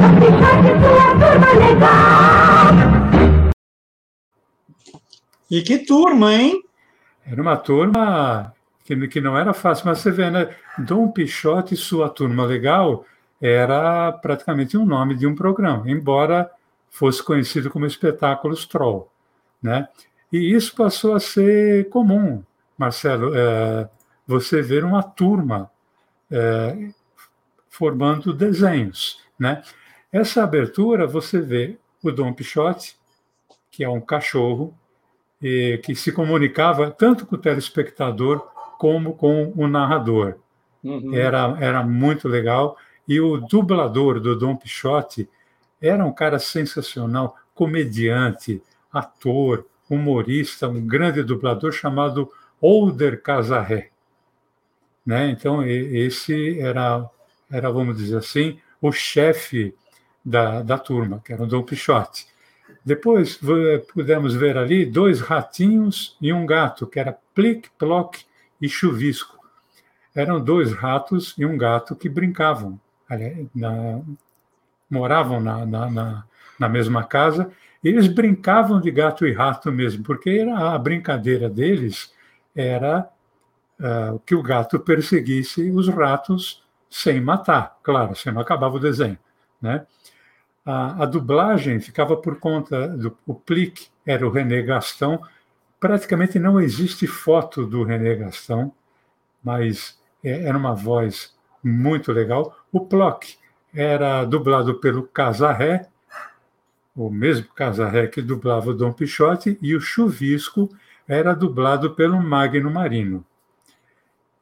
Pichote 0.18 0.64
e 0.72 0.96
sua 0.96 1.14
turma 1.20 1.52
legal. 1.68 2.70
E 5.50 5.62
que 5.62 5.78
turma, 5.84 6.32
hein? 6.32 6.62
Era 7.26 7.42
uma 7.42 7.56
turma 7.58 8.54
que, 8.86 9.08
que 9.08 9.20
não 9.20 9.36
era 9.36 9.52
fácil, 9.52 9.84
mas 9.86 9.98
você 9.98 10.10
vê, 10.10 10.30
né? 10.30 10.48
Dom 10.78 11.10
Pichote 11.10 11.74
e 11.74 11.76
sua 11.76 12.08
turma 12.08 12.46
legal 12.46 13.04
era 13.38 14.10
praticamente 14.10 14.78
um 14.78 14.86
nome 14.86 15.14
de 15.16 15.26
um 15.26 15.34
programa, 15.34 15.90
embora 15.90 16.50
fosse 16.88 17.22
conhecido 17.22 17.68
como 17.68 17.84
Espetáculos 17.84 18.64
Troll. 18.64 19.10
Né? 19.62 19.86
E 20.32 20.54
isso 20.54 20.74
passou 20.74 21.14
a 21.14 21.20
ser 21.20 21.90
comum, 21.90 22.42
Marcelo, 22.78 23.32
é, 23.36 23.90
você 24.26 24.62
ver 24.62 24.84
uma 24.84 25.02
turma 25.02 25.69
é, 26.30 26.90
formando 27.68 28.32
desenhos. 28.32 29.20
Né? 29.38 29.62
Essa 30.12 30.44
abertura 30.44 31.06
você 31.06 31.40
vê 31.40 31.78
o 32.02 32.10
Dom 32.10 32.32
Pichote, 32.32 32.96
que 33.70 33.84
é 33.84 33.88
um 33.88 34.00
cachorro, 34.00 34.74
e, 35.40 35.80
que 35.84 35.94
se 35.94 36.12
comunicava 36.12 36.90
tanto 36.90 37.26
com 37.26 37.36
o 37.36 37.38
telespectador 37.38 38.46
como 38.78 39.14
com 39.14 39.52
o 39.56 39.66
narrador. 39.66 40.36
Uhum. 40.82 41.14
Era, 41.14 41.56
era 41.60 41.82
muito 41.82 42.28
legal. 42.28 42.76
E 43.06 43.20
o 43.20 43.38
dublador 43.38 44.20
do 44.20 44.36
Dom 44.38 44.56
Pichote 44.56 45.28
era 45.80 46.04
um 46.04 46.12
cara 46.12 46.38
sensacional, 46.38 47.36
comediante, 47.54 48.62
ator, 48.92 49.66
humorista, 49.88 50.68
um 50.68 50.86
grande 50.86 51.22
dublador 51.22 51.72
chamado 51.72 52.30
Older 52.60 53.22
Casarré. 53.22 53.89
Né? 55.04 55.30
Então, 55.30 55.62
esse 55.66 56.60
era, 56.60 57.08
era, 57.50 57.70
vamos 57.70 57.96
dizer 57.96 58.18
assim, 58.18 58.58
o 58.80 58.92
chefe 58.92 59.74
da, 60.24 60.62
da 60.62 60.78
turma, 60.78 61.20
que 61.24 61.32
era 61.32 61.42
o 61.42 61.46
Dom 61.46 61.62
Pichote. 61.62 62.26
Depois 62.84 63.38
pudemos 63.92 64.34
ver 64.34 64.56
ali 64.56 64.86
dois 64.86 65.20
ratinhos 65.20 66.16
e 66.20 66.32
um 66.32 66.46
gato, 66.46 66.86
que 66.86 66.98
era 66.98 67.16
Plic, 67.34 67.68
Ploc 67.78 68.16
e 68.60 68.68
Chuvisco. 68.68 69.38
Eram 70.14 70.42
dois 70.42 70.72
ratos 70.72 71.34
e 71.38 71.44
um 71.44 71.56
gato 71.56 71.94
que 71.94 72.08
brincavam 72.08 72.80
na, 73.54 74.00
moravam 74.88 75.40
na, 75.40 75.66
na, 75.66 76.24
na, 76.58 76.68
mesma 76.68 77.04
casa, 77.04 77.50
eles 77.82 78.06
brincavam 78.06 78.80
de 78.80 78.90
gato 78.90 79.26
e 79.26 79.32
rato 79.32 79.70
mesmo, 79.72 80.02
porque 80.04 80.30
era, 80.30 80.74
a 80.74 80.78
brincadeira 80.78 81.48
deles 81.48 82.12
era 82.54 83.08
uh, 83.80 84.18
que 84.20 84.34
o 84.34 84.42
gato 84.42 84.78
perseguisse 84.78 85.70
os 85.70 85.88
ratos 85.88 86.62
sem 86.88 87.20
matar, 87.20 87.78
claro, 87.82 88.14
senão 88.14 88.40
acabava 88.40 88.76
o 88.76 88.80
desenho. 88.80 89.18
Né? 89.60 89.86
A, 90.64 91.04
a 91.04 91.06
dublagem 91.06 91.80
ficava 91.80 92.16
por 92.16 92.38
conta 92.38 92.88
do 92.88 93.16
o 93.26 93.34
Plique, 93.34 93.88
era 94.04 94.26
o 94.26 94.30
René 94.30 94.62
Gastão. 94.62 95.20
Praticamente 95.78 96.38
não 96.38 96.60
existe 96.60 97.06
foto 97.06 97.64
do 97.64 97.84
René 97.84 98.16
Gastão, 98.16 98.72
mas 99.42 99.98
é, 100.22 100.44
era 100.44 100.58
uma 100.58 100.74
voz 100.74 101.34
muito 101.62 102.12
legal. 102.12 102.56
O 102.72 102.80
Plock 102.80 103.36
era 103.72 104.24
dublado 104.24 104.74
pelo 104.74 105.04
Casarré, 105.04 105.88
o 106.94 107.08
mesmo 107.08 107.46
Casarré 107.54 108.08
que 108.08 108.20
dublava 108.20 108.70
o 108.70 108.74
Dom 108.74 108.92
Pichote, 108.92 109.58
e 109.62 109.74
o 109.76 109.80
Chuvisco 109.80 110.68
era 111.06 111.34
dublado 111.34 111.94
pelo 111.94 112.20
Magno 112.20 112.70
Marino. 112.70 113.24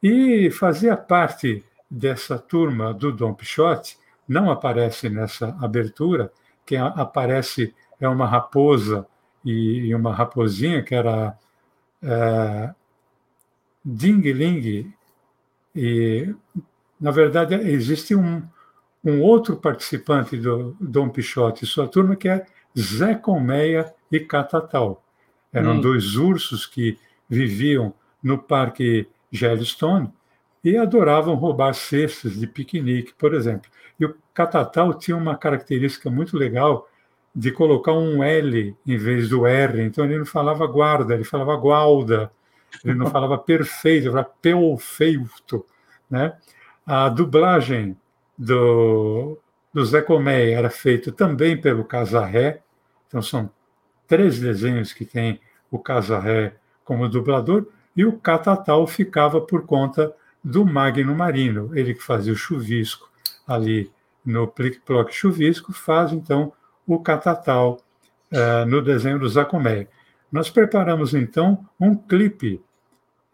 E 0.02 0.50
fazia 0.50 0.96
parte 0.96 1.64
dessa 1.90 2.38
turma 2.38 2.92
do 2.92 3.12
Dom 3.12 3.34
Pichote, 3.34 3.98
não 4.28 4.50
aparece 4.50 5.08
nessa 5.08 5.56
abertura, 5.60 6.30
quem 6.66 6.78
aparece 6.78 7.74
é 7.98 8.06
uma 8.08 8.26
raposa 8.26 9.06
e 9.44 9.94
uma 9.94 10.14
raposinha, 10.14 10.82
que 10.82 10.94
era 10.94 11.36
é, 12.02 12.74
Ding 13.82 14.20
Ling, 14.20 14.92
e 15.74 16.34
na 17.00 17.10
verdade, 17.10 17.54
existe 17.54 18.14
um, 18.14 18.42
um 19.04 19.22
outro 19.22 19.56
participante 19.56 20.36
do 20.36 20.76
Dom 20.80 21.08
Pichote 21.08 21.64
e 21.64 21.66
sua 21.66 21.86
turma, 21.86 22.16
que 22.16 22.28
é 22.28 22.44
Zé 22.76 23.14
Colmeia 23.14 23.94
e 24.10 24.18
Catatal. 24.20 25.02
Eram 25.52 25.76
hum. 25.76 25.80
dois 25.80 26.16
ursos 26.16 26.66
que 26.66 26.98
viviam 27.28 27.94
no 28.22 28.38
Parque 28.38 29.08
Yellowstone 29.34 30.10
e 30.62 30.76
adoravam 30.76 31.34
roubar 31.34 31.72
cestas 31.74 32.38
de 32.38 32.46
piquenique, 32.46 33.14
por 33.14 33.34
exemplo. 33.34 33.70
E 33.98 34.04
o 34.04 34.16
Catatal 34.34 34.94
tinha 34.94 35.16
uma 35.16 35.36
característica 35.36 36.10
muito 36.10 36.36
legal, 36.36 36.88
de 37.34 37.52
colocar 37.52 37.92
um 37.92 38.22
L 38.22 38.76
em 38.86 38.96
vez 38.96 39.28
do 39.28 39.46
R. 39.46 39.82
Então 39.82 40.04
ele 40.04 40.18
não 40.18 40.26
falava 40.26 40.66
guarda, 40.66 41.14
ele 41.14 41.24
falava 41.24 41.56
gualda. 41.56 42.32
Ele 42.84 42.94
não 42.94 43.06
falava 43.06 43.38
perfeito, 43.38 44.04
ele 44.04 44.10
falava 44.10 44.32
perfeito. 44.42 45.64
Né? 46.10 46.36
A 46.86 47.08
dublagem 47.08 47.96
do, 48.36 49.38
do 49.72 49.84
Zé 49.84 50.02
Comé 50.02 50.50
era 50.50 50.70
feita 50.70 51.12
também 51.12 51.56
pelo 51.56 51.84
Casarré. 51.84 52.60
Então 53.06 53.22
são 53.22 53.50
três 54.06 54.40
desenhos 54.40 54.92
que 54.92 55.04
tem 55.04 55.40
o 55.70 55.78
Casarré 55.78 56.54
como 56.84 57.08
dublador. 57.08 57.66
E 57.98 58.04
o 58.06 58.16
Catatal 58.16 58.86
ficava 58.86 59.40
por 59.40 59.66
conta 59.66 60.14
do 60.42 60.64
Magno 60.64 61.16
Marino, 61.16 61.76
ele 61.76 61.94
que 61.94 62.00
fazia 62.00 62.32
o 62.32 62.36
chuvisco 62.36 63.10
ali 63.44 63.90
no 64.24 64.46
Plic 64.46 64.78
Ploc 64.82 65.10
Chuvisco, 65.10 65.72
faz 65.72 66.12
então 66.12 66.52
o 66.86 67.00
Catatal 67.00 67.80
uh, 68.32 68.64
no 68.66 68.80
desenho 68.80 69.18
do 69.18 69.28
Zacomé. 69.28 69.88
Nós 70.30 70.48
preparamos 70.48 71.12
então 71.12 71.66
um 71.80 71.96
clipe 71.96 72.62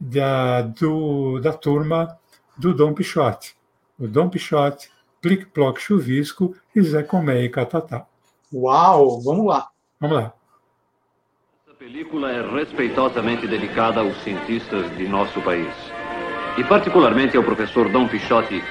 da, 0.00 0.62
do, 0.62 1.38
da 1.40 1.52
turma 1.52 2.18
do 2.56 2.72
Dom 2.72 2.94
Pichote. 2.94 3.54
O 3.98 4.08
Dom 4.08 4.30
Pichote, 4.30 4.90
Plic 5.20 5.44
Ploc 5.44 5.78
Chuvisco 5.78 6.56
e 6.74 6.80
Zé 6.80 7.02
Comé 7.02 7.42
e 7.42 7.50
Catatal. 7.50 8.08
Uau, 8.50 9.20
vamos 9.20 9.44
lá. 9.44 9.68
Vamos 10.00 10.16
lá. 10.16 10.32
Película 11.84 12.32
é 12.32 12.40
respeitosamente 12.40 13.46
dedicada 13.46 14.00
aos 14.00 14.16
cientistas 14.22 14.90
de 14.96 15.06
nosso 15.06 15.38
país. 15.42 15.68
E 16.56 16.64
particularmente 16.64 17.36
ao 17.36 17.42
professor 17.42 17.90
Dom 17.90 18.08
Pichote, 18.08 18.64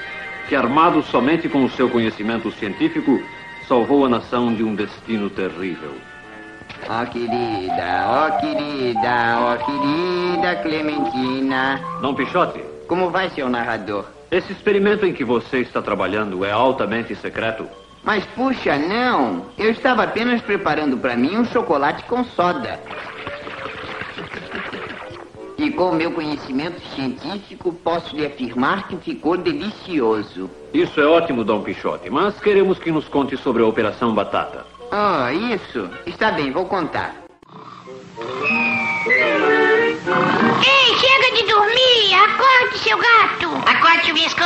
que, 0.50 0.56
armado 0.56 1.04
somente 1.04 1.48
com 1.48 1.64
o 1.64 1.70
seu 1.70 1.88
conhecimento 1.92 2.50
científico, 2.54 3.22
salvou 3.68 4.04
a 4.04 4.10
nação 4.10 4.52
de 4.52 4.64
um 4.64 4.74
destino 4.74 5.30
terrível. 5.30 5.94
Ó 6.90 7.04
oh, 7.04 7.06
querida, 7.06 8.04
ó 8.08 8.30
oh, 8.30 8.40
querida, 8.40 9.38
ó 9.38 9.54
oh, 9.54 9.64
querida 9.64 10.56
Clementina. 10.64 11.80
Dom 12.02 12.16
Pichote. 12.16 12.64
Como 12.88 13.12
vai, 13.12 13.30
seu 13.30 13.48
narrador? 13.48 14.06
Esse 14.32 14.52
experimento 14.52 15.06
em 15.06 15.14
que 15.14 15.24
você 15.24 15.60
está 15.60 15.84
trabalhando 15.84 16.44
é 16.44 16.52
altamente 16.52 17.14
secreto. 17.14 17.83
Mas 18.04 18.26
puxa, 18.36 18.78
não. 18.78 19.46
Eu 19.58 19.72
estava 19.72 20.04
apenas 20.04 20.42
preparando 20.42 20.98
para 20.98 21.16
mim 21.16 21.38
um 21.38 21.46
chocolate 21.46 22.04
com 22.04 22.24
soda. 22.24 22.80
E 25.58 25.72
com 25.72 25.92
o 25.92 25.96
meu 25.96 26.12
conhecimento 26.12 26.82
científico, 26.94 27.72
posso 27.72 28.16
lhe 28.16 28.26
afirmar 28.26 28.88
que 28.88 28.98
ficou 28.98 29.38
delicioso. 29.38 30.50
Isso 30.74 31.00
é 31.00 31.06
ótimo, 31.06 31.44
Dom 31.44 31.62
Pichote, 31.62 32.10
mas 32.10 32.38
queremos 32.40 32.80
que 32.80 32.92
nos 32.92 33.08
conte 33.08 33.38
sobre 33.38 33.64
a 33.64 33.66
Operação 33.68 34.14
Batata. 34.14 34.66
Ah, 34.92 35.30
oh, 35.30 35.54
isso? 35.54 35.90
Está 36.06 36.32
bem, 36.32 36.52
vou 36.52 36.66
contar. 36.66 37.16
Ei, 40.66 40.96
chega 40.98 41.36
de 41.36 41.44
dormir! 41.48 42.14
Acorde, 42.14 42.78
seu 42.80 42.98
gato! 42.98 43.70
Acorde, 43.70 44.08
Chuvisco! 44.08 44.44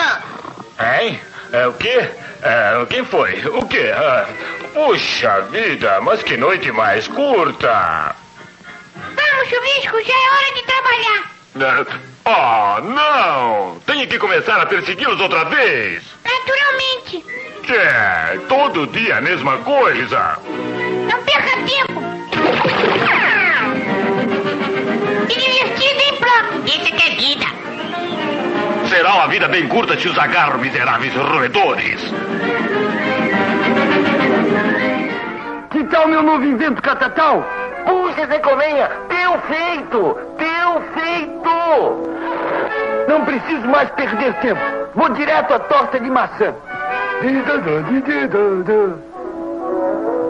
Hein? 0.80 1.20
É, 1.52 1.68
o 1.68 1.74
quê? 1.74 2.10
É, 2.42 2.86
quem 2.90 3.04
foi? 3.06 3.34
O 3.48 3.66
quê? 3.68 3.92
Ah, 3.96 4.26
puxa 4.74 5.42
vida, 5.52 6.00
mas 6.02 6.22
que 6.24 6.38
noite 6.38 6.72
mais 6.72 7.08
curta! 7.08 8.16
Vamos, 8.96 9.50
chuvisco, 9.50 10.02
já 10.04 10.14
é 10.14 10.30
hora 10.32 10.54
de 10.56 10.64
trabalhar. 10.64 11.38
Oh, 12.26 12.82
não! 12.82 13.80
Tenho 13.86 14.08
que 14.08 14.20
começar 14.20 14.62
a 14.62 14.66
persegui-los 14.66 15.20
outra 15.20 15.46
vez! 15.46 16.04
Naturalmente! 16.24 17.26
É, 17.70 18.38
todo 18.48 18.88
dia 18.88 19.18
a 19.18 19.22
mesma 19.22 19.58
coisa! 19.60 20.38
Não 21.12 21.24
perca 21.24 21.58
tempo! 21.66 22.02
E 25.30 25.34
divertido, 25.34 26.02
hein, 26.02 26.18
Bloco? 26.20 26.68
Isso 26.68 26.94
que 26.94 27.04
é 27.04 27.16
vida! 27.16 27.67
Será 28.98 29.14
uma 29.14 29.28
vida 29.28 29.48
bem 29.48 29.68
curta 29.68 29.96
se 29.96 30.08
os 30.08 30.18
agarro, 30.18 30.58
miseráveis 30.58 31.14
roedores! 31.14 32.02
Que 35.70 35.84
tal 35.84 36.08
meu 36.08 36.24
novo 36.24 36.44
invento 36.44 36.82
catatal? 36.82 37.46
Puxa, 37.86 38.26
Zé 38.26 38.40
Colmenha, 38.40 38.90
teu 39.08 39.38
feito! 39.42 40.18
Teu 40.40 40.82
feito! 40.96 41.48
Não 43.08 43.24
preciso 43.24 43.68
mais 43.68 43.88
perder 43.92 44.34
tempo. 44.40 44.62
Vou 44.96 45.10
direto 45.10 45.54
à 45.54 45.60
torta 45.60 46.00
de 46.00 46.10
maçã. 46.10 46.56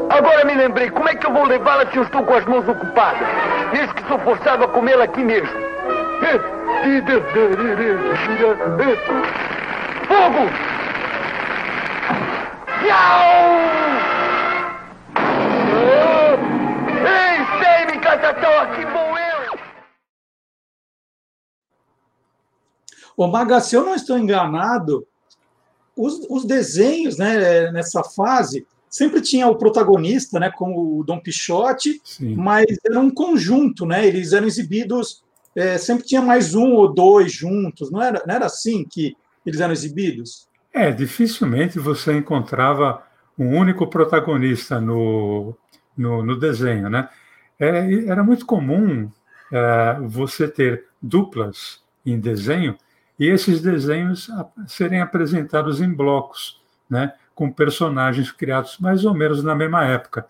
Agora 0.10 0.44
me 0.44 0.56
lembrei, 0.56 0.90
como 0.90 1.08
é 1.08 1.16
que 1.16 1.26
eu 1.26 1.32
vou 1.32 1.46
levá-la 1.46 1.86
se 1.86 1.96
eu 1.96 2.04
estou 2.04 2.22
com 2.22 2.34
as 2.34 2.44
mãos 2.44 2.68
ocupadas? 2.68 3.30
Eis 3.72 3.90
que 3.94 4.06
sou 4.10 4.20
forçado 4.20 4.66
a 4.66 4.68
comê-la 4.68 5.06
aqui 5.06 5.24
mesmo. 5.24 5.58
Fogo! 10.08 10.50
Tchau! 12.82 13.78
que 18.76 18.86
bom 18.86 19.18
eu! 19.18 19.60
Ô, 23.16 23.28
Maga, 23.28 23.60
se 23.60 23.76
eu 23.76 23.84
não 23.84 23.96
estou 23.96 24.18
enganado, 24.18 25.08
os, 25.96 26.26
os, 26.30 26.46
desenhos 26.46 27.18
né, 27.18 27.72
nessa 27.72 28.04
fase 28.04 28.68
sempre 28.90 29.22
tinha 29.22 29.48
o 29.48 29.58
protagonista, 29.58 30.40
né, 30.40 30.52
como 30.52 31.00
o 31.00 31.04
Dom 31.04 31.20
Pichote, 31.20 32.00
Sim. 32.04 32.36
mas 32.36 32.66
era 32.86 33.00
um 33.00 33.10
conjunto, 33.10 33.86
né? 33.86 34.06
Eles 34.06 34.34
eram 34.34 34.48
exibidos, 34.48 35.24
é, 35.58 35.76
sempre 35.80 36.06
tinha 36.06 36.22
mais 36.22 36.54
um 36.54 36.74
ou 36.74 36.94
dois 36.94 37.32
juntos, 37.32 37.90
não 37.90 38.00
era, 38.02 38.24
não 38.28 38.36
era 38.36 38.46
assim 38.46 38.86
que 38.86 39.18
eles 39.44 39.60
eram 39.60 39.74
exibidos? 39.74 40.48
É, 40.72 40.92
dificilmente 40.92 41.80
você 41.80 42.16
encontrava 42.16 43.02
um 43.38 43.58
único 43.58 43.88
protagonista 43.88 44.80
no, 44.80 45.58
no, 45.98 46.24
no 46.24 46.40
desenho, 46.40 46.92
né? 46.92 47.10
Era, 47.60 47.80
é, 47.80 48.06
era 48.06 48.24
muito 48.24 48.46
comum 48.46 49.10
é, 49.52 49.98
você 50.02 50.48
ter 50.48 50.86
duplas 51.02 51.82
em 52.06 52.20
desenho 52.20 52.78
e 53.20 53.28
esses 53.28 53.60
desenhos 53.60 54.30
serem 54.68 55.02
apresentados 55.02 55.82
em 55.82 55.92
blocos, 55.92 56.62
né, 56.88 57.14
com 57.34 57.52
personagens 57.52 58.32
criados 58.32 58.78
mais 58.78 59.04
ou 59.04 59.14
menos 59.16 59.44
na 59.44 59.56
mesma 59.56 59.84
época. 59.86 60.28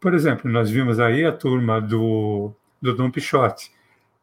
Por 0.00 0.14
exemplo, 0.14 0.50
nós 0.50 0.70
vimos 0.70 0.98
aí 0.98 1.26
a 1.26 1.32
turma 1.32 1.82
do, 1.82 2.50
do 2.80 3.10
Pichote, 3.10 3.70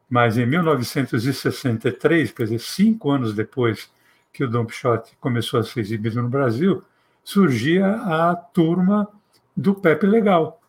mas 0.09 0.37
em 0.37 0.45
1963, 0.45 2.31
quer 2.31 2.43
dizer, 2.43 2.59
cinco 2.59 3.11
anos 3.11 3.33
depois 3.33 3.89
que 4.31 4.43
o 4.43 4.49
Dom 4.49 4.65
Pichote 4.65 5.15
começou 5.19 5.59
a 5.59 5.63
ser 5.63 5.79
exibido 5.79 6.21
no 6.21 6.29
Brasil, 6.29 6.83
surgia 7.23 7.87
a 7.87 8.35
turma 8.35 9.07
do 9.55 9.73
Pepe 9.73 10.05
Legal, 10.05 10.61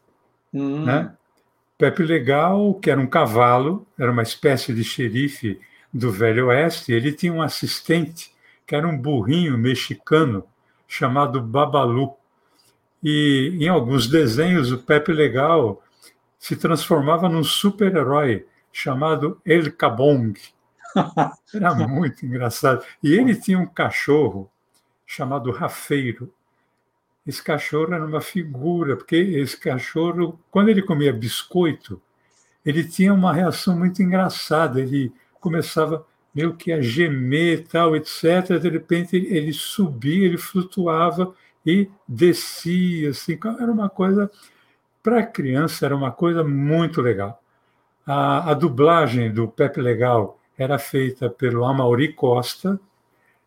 hum. 0.52 0.84
né? 0.84 1.12
Pepe 1.76 2.02
Legal, 2.02 2.74
que 2.74 2.90
era 2.90 3.00
um 3.00 3.06
cavalo, 3.06 3.86
era 3.98 4.10
uma 4.10 4.22
espécie 4.22 4.72
de 4.72 4.82
xerife 4.82 5.60
do 5.92 6.10
Velho 6.10 6.46
Oeste, 6.46 6.92
ele 6.92 7.12
tinha 7.12 7.32
um 7.32 7.42
assistente 7.42 8.34
que 8.66 8.74
era 8.74 8.86
um 8.86 8.96
burrinho 8.96 9.56
mexicano 9.58 10.44
chamado 10.88 11.40
Babalu. 11.40 12.14
E 13.02 13.56
em 13.60 13.68
alguns 13.68 14.08
desenhos, 14.08 14.72
o 14.72 14.78
Pepe 14.78 15.12
Legal 15.12 15.82
se 16.38 16.56
transformava 16.56 17.28
num 17.28 17.44
super-herói 17.44 18.46
chamado 18.76 19.40
El 19.42 19.72
Cabong. 19.72 20.34
Era 21.54 21.74
muito 21.74 22.26
engraçado. 22.26 22.84
E 23.02 23.14
ele 23.14 23.34
tinha 23.34 23.58
um 23.58 23.66
cachorro 23.66 24.50
chamado 25.06 25.50
Rafeiro. 25.50 26.30
Esse 27.26 27.42
cachorro 27.42 27.92
era 27.92 28.04
uma 28.04 28.20
figura, 28.20 28.96
porque 28.96 29.16
esse 29.16 29.58
cachorro, 29.58 30.38
quando 30.48 30.68
ele 30.68 30.80
comia 30.80 31.12
biscoito, 31.12 32.00
ele 32.64 32.84
tinha 32.84 33.12
uma 33.12 33.32
reação 33.32 33.76
muito 33.76 34.00
engraçada. 34.00 34.80
Ele 34.80 35.12
começava 35.40 36.06
meio 36.32 36.54
que 36.54 36.70
a 36.70 36.80
gemer, 36.80 37.66
tal, 37.66 37.96
etc. 37.96 38.60
De 38.60 38.68
repente 38.68 39.16
ele 39.16 39.52
subia, 39.52 40.26
ele 40.26 40.38
flutuava 40.38 41.34
e 41.64 41.90
descia, 42.06 43.10
assim. 43.10 43.36
Era 43.58 43.72
uma 43.72 43.88
coisa 43.88 44.30
para 45.02 45.20
a 45.20 45.26
criança 45.26 45.86
era 45.86 45.96
uma 45.96 46.12
coisa 46.12 46.44
muito 46.44 47.00
legal. 47.00 47.42
A, 48.06 48.52
a, 48.52 48.54
dublagem 48.54 49.32
do 49.32 49.48
Pepe 49.48 49.80
Legal 49.80 50.38
era 50.56 50.78
feita 50.78 51.28
pelo 51.28 51.64
Amauri 51.64 52.12
Costa 52.12 52.78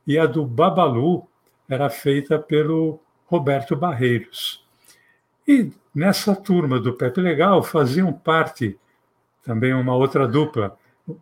e 0.05 0.19
a 0.19 0.25
do 0.25 0.45
Babalu 0.45 1.25
era 1.69 1.89
feita 1.89 2.37
pelo 2.37 2.99
Roberto 3.25 3.73
Barreiros. 3.73 4.67
E 5.47 5.71
nessa 5.95 6.35
turma 6.35 6.77
do 6.77 6.93
Pepe 6.93 7.21
Legal 7.21 7.63
faziam 7.63 8.11
parte 8.11 8.77
também 9.43 9.73
uma 9.73 9.95
outra 9.95 10.27
dupla, 10.27 10.77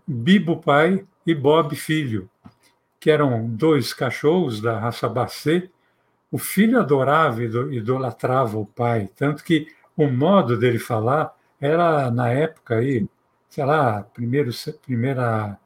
Bibo 0.06 0.58
Pai 0.58 1.06
e 1.26 1.36
Bob 1.36 1.76
Filho, 1.76 2.28
que 3.00 3.12
eram 3.12 3.48
dois 3.48 3.94
cachorros 3.94 4.60
da 4.60 4.80
raça 4.80 5.08
Bacê. 5.08 5.70
O 6.32 6.40
filho 6.40 6.80
adorava 6.80 7.44
e 7.44 7.78
idolatrava 7.78 8.58
o 8.58 8.66
pai, 8.66 9.10
tanto 9.16 9.44
que 9.44 9.68
o 9.96 10.08
modo 10.08 10.58
dele 10.58 10.80
falar 10.80 11.34
era, 11.62 12.10
na 12.12 12.30
época 12.30 12.76
aí, 12.78 13.08
sei 13.50 13.66
lá, 13.66 14.04
primeiro, 14.04 14.52
primeira, 14.86 15.58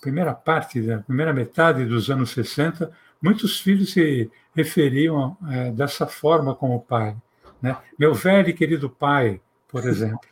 primeira 0.00 0.34
parte, 0.34 0.80
da 0.80 0.98
primeira 0.98 1.32
metade 1.32 1.84
dos 1.84 2.10
anos 2.10 2.30
60, 2.30 2.90
muitos 3.20 3.60
filhos 3.60 3.92
se 3.92 4.30
referiam 4.54 5.36
é, 5.50 5.70
dessa 5.70 6.06
forma 6.06 6.54
com 6.54 6.74
o 6.74 6.80
pai. 6.80 7.16
Né? 7.60 7.76
Meu 7.98 8.14
velho 8.14 8.50
e 8.50 8.54
querido 8.54 8.88
pai, 8.88 9.40
por 9.68 9.84
exemplo. 9.88 10.28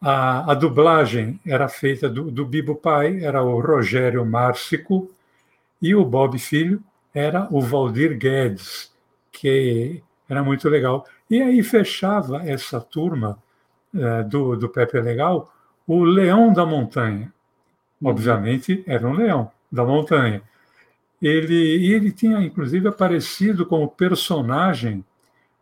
A, 0.00 0.52
a 0.52 0.54
dublagem 0.54 1.40
era 1.46 1.68
feita 1.68 2.08
do, 2.08 2.30
do 2.30 2.44
Bibo 2.44 2.74
pai, 2.74 3.24
era 3.24 3.42
o 3.42 3.60
Rogério 3.60 4.24
Márcico, 4.24 5.10
e 5.80 5.94
o 5.94 6.04
Bob 6.04 6.38
Filho 6.38 6.82
era 7.14 7.48
o 7.50 7.60
Valdir 7.60 8.18
Guedes, 8.18 8.92
que 9.32 10.02
era 10.28 10.42
muito 10.42 10.68
legal. 10.68 11.06
E 11.30 11.40
aí 11.40 11.62
fechava 11.62 12.42
essa 12.48 12.80
turma 12.80 13.38
é, 13.94 14.22
do, 14.24 14.56
do 14.56 14.68
Pepe 14.68 15.00
Legal 15.00 15.52
o 15.88 16.04
Leão 16.04 16.52
da 16.52 16.66
Montanha. 16.66 17.32
Obviamente, 18.04 18.84
era 18.86 19.08
um 19.08 19.14
leão 19.14 19.50
da 19.72 19.84
montanha. 19.84 20.42
Ele, 21.20 21.78
e 21.78 21.92
ele 21.92 22.12
tinha, 22.12 22.38
inclusive, 22.40 22.86
aparecido 22.86 23.66
como 23.66 23.88
personagem 23.88 25.04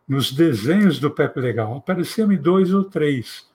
nos 0.07 0.31
desenhos 0.31 0.99
do 0.99 1.09
Pepe 1.09 1.39
Legal. 1.39 1.77
Apareceu 1.77 2.31
em 2.31 2.37
dois 2.37 2.73
ou 2.73 2.83
três. 2.83 3.49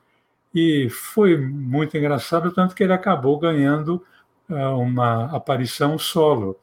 E 0.53 0.89
foi 0.91 1.37
muito 1.37 1.97
engraçado, 1.97 2.51
tanto 2.51 2.75
que 2.75 2.83
ele 2.83 2.93
acabou 2.93 3.39
ganhando 3.39 4.05
uh, 4.51 4.77
uma 4.79 5.27
aparição 5.27 5.97
solo. 5.99 6.59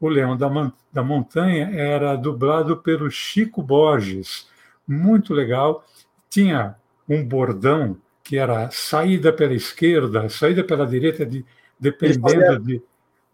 O 0.00 0.08
Leão 0.08 0.36
da, 0.36 0.48
da 0.92 1.02
Montanha 1.02 1.70
era 1.72 2.16
dublado 2.16 2.78
pelo 2.78 3.10
Chico 3.10 3.62
Borges, 3.62 4.48
muito 4.88 5.34
legal. 5.34 5.84
Tinha 6.30 6.74
um 7.06 7.22
bordão 7.22 7.98
que 8.30 8.38
era 8.38 8.70
saída 8.70 9.32
pela 9.32 9.54
esquerda, 9.54 10.28
saída 10.28 10.62
pela 10.62 10.86
direita, 10.86 11.26
de, 11.26 11.44
dependendo 11.80 12.60
de, 12.60 12.80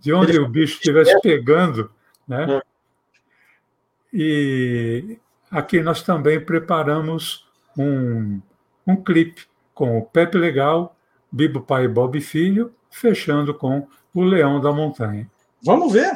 de 0.00 0.10
onde 0.10 0.38
o 0.38 0.48
bicho 0.48 0.76
estivesse 0.76 1.20
pegando. 1.20 1.90
Né? 2.26 2.46
É. 2.50 2.62
E 4.10 5.18
aqui 5.50 5.82
nós 5.82 6.02
também 6.02 6.40
preparamos 6.40 7.46
um, 7.76 8.40
um 8.86 8.96
clipe 8.96 9.42
com 9.74 9.98
o 9.98 10.02
Pepe 10.02 10.38
Legal, 10.38 10.96
Bibo 11.30 11.60
Pai 11.60 11.84
e 11.84 11.88
Bob 11.88 12.18
Filho, 12.22 12.72
fechando 12.90 13.52
com 13.52 13.86
o 14.14 14.22
Leão 14.22 14.62
da 14.62 14.72
Montanha. 14.72 15.30
Vamos 15.62 15.92
ver! 15.92 16.10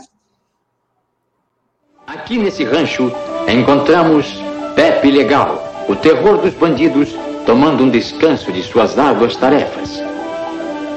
Aqui 2.06 2.38
nesse 2.38 2.64
rancho 2.64 3.12
encontramos 3.46 4.36
Pepe 4.74 5.10
Legal, 5.10 5.86
o 5.86 5.94
terror 5.94 6.38
dos 6.38 6.54
bandidos, 6.54 7.14
tomando 7.46 7.84
um 7.84 7.90
descanso 7.90 8.52
de 8.52 8.62
suas 8.62 8.98
árduas 8.98 9.36
tarefas. 9.36 10.02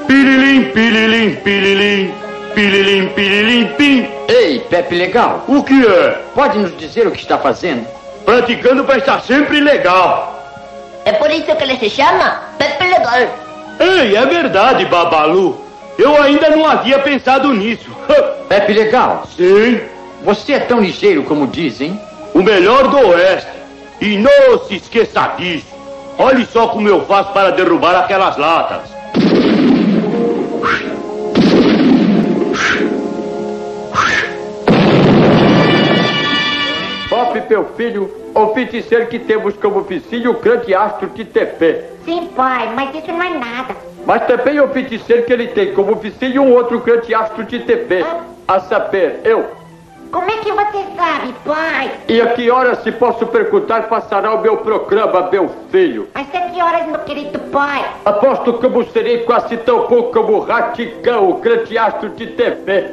Pirilim, 0.07 0.65
pirilim, 0.71 1.35
pirilim, 1.37 2.13
pirilim, 2.53 3.07
pirilim, 3.09 3.67
pim. 3.77 4.07
Ei, 4.27 4.59
Pepe 4.69 4.95
Legal. 4.95 5.43
O 5.47 5.63
que 5.63 5.85
é? 5.85 6.21
Pode 6.35 6.57
nos 6.59 6.77
dizer 6.77 7.07
o 7.07 7.11
que 7.11 7.19
está 7.19 7.37
fazendo? 7.37 7.87
Praticando 8.25 8.83
para 8.83 8.97
estar 8.97 9.21
sempre 9.21 9.59
legal. 9.59 10.31
É 11.05 11.13
por 11.13 11.29
isso 11.29 11.55
que 11.55 11.63
ele 11.63 11.77
se 11.77 11.89
chama 11.89 12.41
Pepe 12.57 12.85
Legal. 12.85 13.13
Ei, 13.79 14.15
é 14.15 14.25
verdade, 14.25 14.85
Babalu. 14.85 15.61
Eu 15.97 16.21
ainda 16.21 16.49
não 16.49 16.65
havia 16.65 16.99
pensado 16.99 17.53
nisso. 17.53 17.89
Pepe 18.47 18.73
Legal. 18.73 19.23
Sim. 19.35 19.79
Você 20.23 20.53
é 20.53 20.59
tão 20.59 20.79
ligeiro 20.79 21.23
como 21.23 21.47
dizem? 21.47 21.99
O 22.33 22.41
melhor 22.41 22.87
do 22.87 22.97
Oeste. 23.09 23.51
E 23.99 24.17
não 24.17 24.59
se 24.67 24.75
esqueça 24.75 25.33
disso. 25.37 25.72
Olhe 26.17 26.45
só 26.45 26.67
como 26.67 26.87
eu 26.87 27.05
faço 27.05 27.33
para 27.33 27.51
derrubar 27.51 27.95
aquelas 27.95 28.37
latas. 28.37 28.93
Pop, 37.09 37.43
meu 37.49 37.65
filho, 37.75 38.11
o 38.33 38.47
feiticeiro 38.53 39.07
que 39.07 39.19
temos 39.19 39.55
como 39.57 39.81
vizinho 39.81 40.31
o 40.31 40.39
grande 40.39 40.73
astro 40.73 41.07
de 41.09 41.25
TP. 41.25 41.83
Sim, 42.05 42.29
pai, 42.35 42.71
mas 42.75 42.95
isso 42.95 43.11
não 43.11 43.21
é 43.23 43.29
nada. 43.37 43.75
Mas 44.05 44.25
também 44.25 44.59
o 44.59 44.67
feiticeiro 44.69 45.23
que 45.23 45.33
ele 45.33 45.47
tem 45.47 45.73
como 45.73 45.95
vizinho 45.95 46.43
um 46.43 46.53
outro 46.53 46.79
grande 46.79 47.13
astro 47.13 47.43
de 47.43 47.59
TP. 47.59 48.05
A 48.47 48.59
saber, 48.59 49.21
eu. 49.23 49.62
Como 50.13 50.29
é 50.29 50.37
que 50.37 50.51
você 50.51 50.85
sabe, 50.95 51.33
pai? 51.43 51.91
E 52.07 52.21
a 52.21 52.27
que 52.35 52.51
horas, 52.51 52.83
se 52.83 52.91
posso 52.91 53.25
perguntar, 53.25 53.89
passará 53.89 54.31
o 54.35 54.41
meu 54.41 54.57
programa, 54.57 55.27
meu 55.31 55.49
filho? 55.71 56.07
Às 56.13 56.27
sete 56.27 56.61
horas, 56.61 56.85
meu 56.85 56.99
querido 56.99 57.39
pai. 57.49 57.83
Aposto 58.05 58.53
que 58.53 58.65
eu 58.67 58.85
serei 58.93 59.23
quase 59.23 59.57
tão 59.57 59.87
bom 59.87 60.11
como 60.11 60.33
o 60.33 60.39
Raticão, 60.41 61.31
o 61.31 61.37
grande 61.39 61.75
astro 61.79 62.09
de 62.09 62.27
TV. 62.27 62.91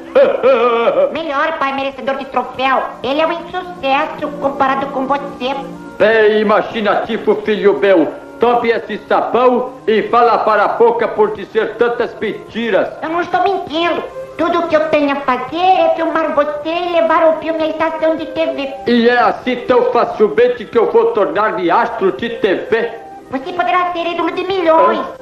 Melhor, 1.12 1.58
pai, 1.58 1.74
merecedor 1.74 2.16
de 2.16 2.24
troféu. 2.24 2.82
Ele 3.02 3.20
é 3.20 3.26
um 3.26 3.32
insucesso 3.32 4.26
comparado 4.40 4.86
com 4.86 5.06
você. 5.06 5.54
Bem 5.98 6.40
imaginativo, 6.40 7.34
filho 7.42 7.78
meu. 7.78 8.08
Tome 8.40 8.70
esse 8.70 8.96
sabão 9.06 9.74
e 9.86 10.04
fala 10.04 10.38
para 10.38 10.64
a 10.64 10.68
boca 10.68 11.06
por 11.06 11.34
dizer 11.34 11.76
tantas 11.76 12.18
mentiras. 12.18 12.88
Eu 13.02 13.10
não 13.10 13.20
estou 13.20 13.42
mentindo. 13.42 14.19
Tudo 14.40 14.60
o 14.60 14.68
que 14.68 14.74
eu 14.74 14.88
tenho 14.88 15.12
a 15.12 15.16
fazer 15.16 15.58
é 15.58 15.92
filmar 15.94 16.34
você 16.34 16.70
e 16.70 16.92
levar 16.94 17.28
o 17.28 17.40
filme 17.42 17.62
à 17.62 17.66
estação 17.68 18.16
de 18.16 18.24
TV. 18.24 18.72
E 18.86 19.06
é 19.06 19.18
assim 19.18 19.56
tão 19.68 19.92
facilmente 19.92 20.64
que 20.64 20.78
eu 20.78 20.90
vou 20.90 21.12
tornar-me 21.12 21.70
astro 21.70 22.10
de 22.12 22.30
TV? 22.30 22.90
Você 23.30 23.52
poderá 23.52 23.92
ser 23.92 24.06
ídolo 24.06 24.30
de 24.30 24.42
milhões. 24.44 24.98
Ah, 24.98 25.16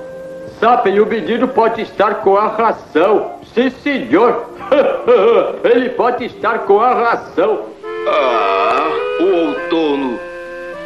sabe, 0.61 1.01
o 1.01 1.07
menino 1.07 1.49
pode 1.49 1.83
estar 1.83 2.23
com 2.23 2.37
a 2.37 2.47
razão. 2.47 3.33
Sim, 3.53 3.71
senhor. 3.83 4.51
Ele 5.65 5.89
pode 5.91 6.27
estar 6.27 6.61
com 6.61 6.79
a 6.79 6.95
razão. 6.95 7.65
Ah, 8.07 8.89
o 9.19 9.49
outono. 9.49 10.21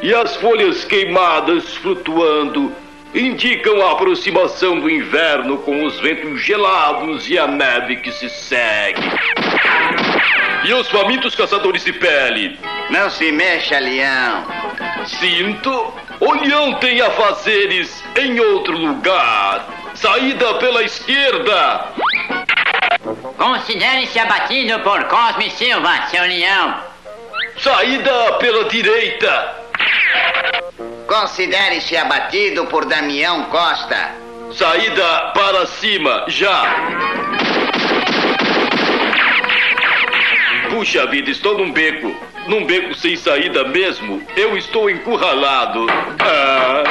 E 0.01 0.15
as 0.15 0.35
folhas 0.37 0.87
queimadas 0.87 1.75
flutuando 1.75 2.73
indicam 3.15 3.83
a 3.83 3.93
aproximação 3.93 4.81
do 4.81 4.89
inverno 4.89 5.59
com 5.59 5.85
os 5.85 6.01
ventos 6.01 6.41
gelados 6.43 7.29
e 7.29 7.39
a 7.39 7.47
neve 7.47 7.97
que 7.97 8.11
se 8.13 8.29
segue. 8.29 9.03
E 10.65 10.73
os 10.73 10.89
famintos 10.89 11.35
caçadores 11.35 11.85
de 11.85 11.93
pele? 11.93 12.59
Não 12.91 13.11
se 13.11 13.31
mexa, 13.33 13.79
leão. 13.79 14.45
Sinto. 15.07 15.93
O 16.21 16.33
leão 16.35 16.75
tem 16.75 17.01
afazeres 17.01 18.03
em 18.17 18.39
outro 18.39 18.77
lugar. 18.77 19.67
Saída 19.95 20.55
pela 20.55 20.83
esquerda. 20.83 21.89
Considere-se 23.37 24.19
abatido 24.19 24.79
por 24.81 25.05
Cosme 25.05 25.51
Silva, 25.51 26.07
seu 26.11 26.23
leão. 26.23 26.77
Saída 27.59 28.33
pela 28.35 28.65
direita. 28.65 29.62
Considere-se 31.07 31.97
abatido 31.97 32.67
por 32.67 32.85
Damião 32.85 33.45
Costa. 33.45 34.13
Saída 34.53 35.33
para 35.35 35.67
cima, 35.67 36.25
já! 36.29 36.63
Puxa 40.71 41.07
vida, 41.07 41.31
estou 41.31 41.59
num 41.59 41.71
beco. 41.71 42.15
Num 42.47 42.65
beco 42.65 42.95
sem 42.95 43.15
saída 43.17 43.65
mesmo. 43.69 44.23
Eu 44.37 44.57
estou 44.57 44.91
encurralado. 44.91 45.87
Ah. 46.19 46.83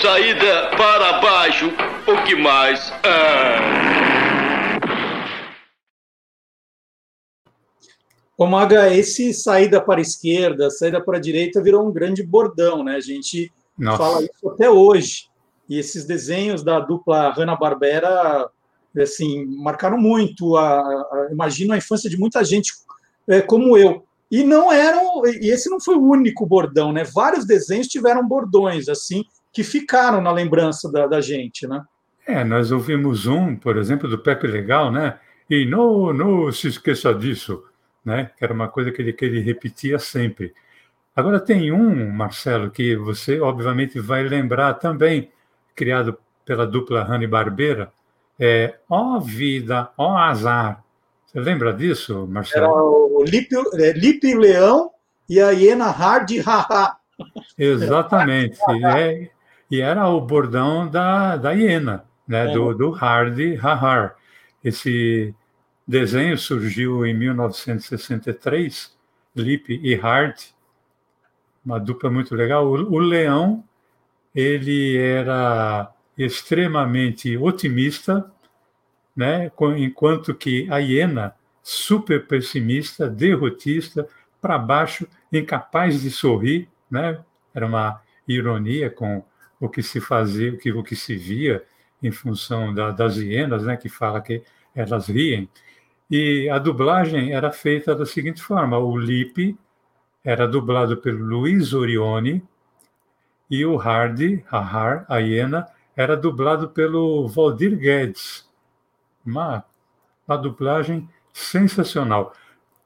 Saída 0.00 0.70
para 0.76 1.14
baixo. 1.14 1.72
O 2.06 2.16
que 2.22 2.34
mais? 2.34 2.92
Ah. 3.02 3.93
Ô 8.36 8.46
Maga, 8.46 8.92
esse 8.92 9.32
saída 9.32 9.80
para 9.80 10.00
a 10.00 10.02
esquerda, 10.02 10.68
saída 10.68 11.00
para 11.00 11.18
a 11.18 11.20
direita 11.20 11.62
virou 11.62 11.86
um 11.86 11.92
grande 11.92 12.22
bordão, 12.22 12.82
né? 12.82 12.96
A 12.96 13.00
gente 13.00 13.52
Nossa. 13.78 13.98
fala 13.98 14.24
isso 14.24 14.48
até 14.48 14.68
hoje. 14.68 15.28
E 15.68 15.78
esses 15.78 16.04
desenhos 16.04 16.62
da 16.62 16.80
dupla 16.80 17.30
Hanna-Barbera, 17.30 18.50
assim, 19.00 19.46
marcaram 19.46 19.96
muito. 19.96 20.56
A, 20.56 20.80
a, 20.80 21.28
imagino 21.30 21.72
a 21.72 21.76
infância 21.76 22.10
de 22.10 22.18
muita 22.18 22.42
gente 22.44 22.72
é, 23.28 23.40
como 23.40 23.78
eu. 23.78 24.04
E 24.30 24.42
não 24.42 24.72
eram, 24.72 25.24
e 25.26 25.48
esse 25.48 25.70
não 25.70 25.78
foi 25.78 25.94
o 25.94 26.02
único 26.02 26.44
bordão, 26.44 26.92
né? 26.92 27.04
Vários 27.04 27.46
desenhos 27.46 27.86
tiveram 27.86 28.26
bordões, 28.26 28.88
assim, 28.88 29.22
que 29.52 29.62
ficaram 29.62 30.20
na 30.20 30.32
lembrança 30.32 30.90
da, 30.90 31.06
da 31.06 31.20
gente, 31.20 31.68
né? 31.68 31.84
É, 32.26 32.42
nós 32.42 32.72
ouvimos 32.72 33.26
um, 33.26 33.54
por 33.54 33.76
exemplo, 33.76 34.08
do 34.08 34.18
Pepe 34.18 34.48
Legal, 34.48 34.90
né? 34.90 35.18
E 35.48 35.64
não, 35.66 36.12
não 36.12 36.50
se 36.50 36.66
esqueça 36.66 37.14
disso 37.14 37.62
né? 38.04 38.30
que 38.36 38.44
era 38.44 38.52
uma 38.52 38.68
coisa 38.68 38.90
que 38.90 39.00
ele, 39.00 39.12
que 39.12 39.24
ele 39.24 39.40
repetia 39.40 39.98
sempre. 39.98 40.54
Agora, 41.16 41.38
tem 41.38 41.70
um, 41.72 42.10
Marcelo, 42.10 42.70
que 42.70 42.96
você 42.96 43.40
obviamente 43.40 44.00
vai 44.00 44.22
lembrar 44.24 44.74
também, 44.74 45.30
criado 45.74 46.18
pela 46.44 46.66
dupla 46.66 47.04
Rani 47.04 47.26
Barbeira, 47.26 47.92
é 48.38 48.74
Ó 48.88 49.18
Vida, 49.20 49.90
Ó 49.96 50.16
Azar. 50.16 50.82
Você 51.26 51.40
lembra 51.40 51.72
disso, 51.72 52.26
Marcelo? 52.26 52.64
Era 52.66 52.74
o 52.74 53.24
Lipe, 53.24 53.54
é, 53.74 53.92
Lipe 53.92 54.34
Leão 54.34 54.90
e 55.28 55.40
a 55.40 55.50
hiena 55.50 55.90
Hard 55.90 56.30
Haha. 56.44 56.96
Exatamente. 57.58 58.58
E, 58.70 58.84
é, 58.84 59.30
e 59.70 59.80
era 59.80 60.08
o 60.08 60.20
bordão 60.20 60.88
da, 60.88 61.36
da 61.36 61.52
hiena, 61.52 62.04
né? 62.28 62.46
do, 62.48 62.74
do 62.74 62.90
Hardy 62.90 63.58
Hahar. 63.60 64.14
Esse 64.62 65.34
desenho 65.86 66.36
surgiu 66.38 67.04
em 67.06 67.14
1963, 67.14 68.96
Lip 69.36 69.80
e 69.82 69.94
Hard, 69.94 70.36
uma 71.64 71.78
dupla 71.78 72.10
muito 72.10 72.34
legal. 72.34 72.66
O, 72.66 72.94
o 72.94 72.98
leão, 72.98 73.64
ele 74.34 74.96
era 74.96 75.92
extremamente 76.16 77.36
otimista, 77.36 78.30
né? 79.16 79.50
enquanto 79.76 80.34
que 80.34 80.68
a 80.70 80.78
hiena, 80.78 81.34
super 81.62 82.26
pessimista, 82.26 83.08
derrotista, 83.08 84.06
para 84.40 84.58
baixo, 84.58 85.08
incapaz 85.32 86.02
de 86.02 86.10
sorrir, 86.10 86.68
né? 86.90 87.18
Era 87.54 87.66
uma 87.66 88.02
ironia 88.28 88.90
com 88.90 89.24
o 89.58 89.70
que 89.70 89.82
se 89.82 90.00
fazia, 90.00 90.52
o 90.52 90.58
que, 90.58 90.70
o 90.70 90.82
que 90.82 90.94
se 90.94 91.16
via 91.16 91.64
em 92.02 92.10
função 92.10 92.74
da, 92.74 92.90
das 92.90 93.16
hienas, 93.16 93.64
né? 93.64 93.76
Que 93.76 93.88
fala 93.88 94.20
que 94.20 94.42
elas 94.74 95.06
riem. 95.06 95.48
E 96.10 96.48
a 96.50 96.58
dublagem 96.58 97.32
era 97.32 97.50
feita 97.50 97.94
da 97.94 98.04
seguinte 98.04 98.42
forma: 98.42 98.78
o 98.78 98.96
Lipe 98.96 99.58
era 100.22 100.46
dublado 100.46 100.96
pelo 100.96 101.24
Luiz 101.24 101.72
Orione 101.72 102.42
e 103.50 103.64
o 103.64 103.76
Hardy, 103.78 104.44
Har, 104.50 105.04
a 105.08 105.18
hiena, 105.18 105.66
era 105.96 106.16
dublado 106.16 106.68
pelo 106.70 107.28
Valdir 107.28 107.76
Guedes. 107.76 108.48
Uma, 109.24 109.64
uma 110.26 110.36
dublagem 110.36 111.08
sensacional. 111.32 112.32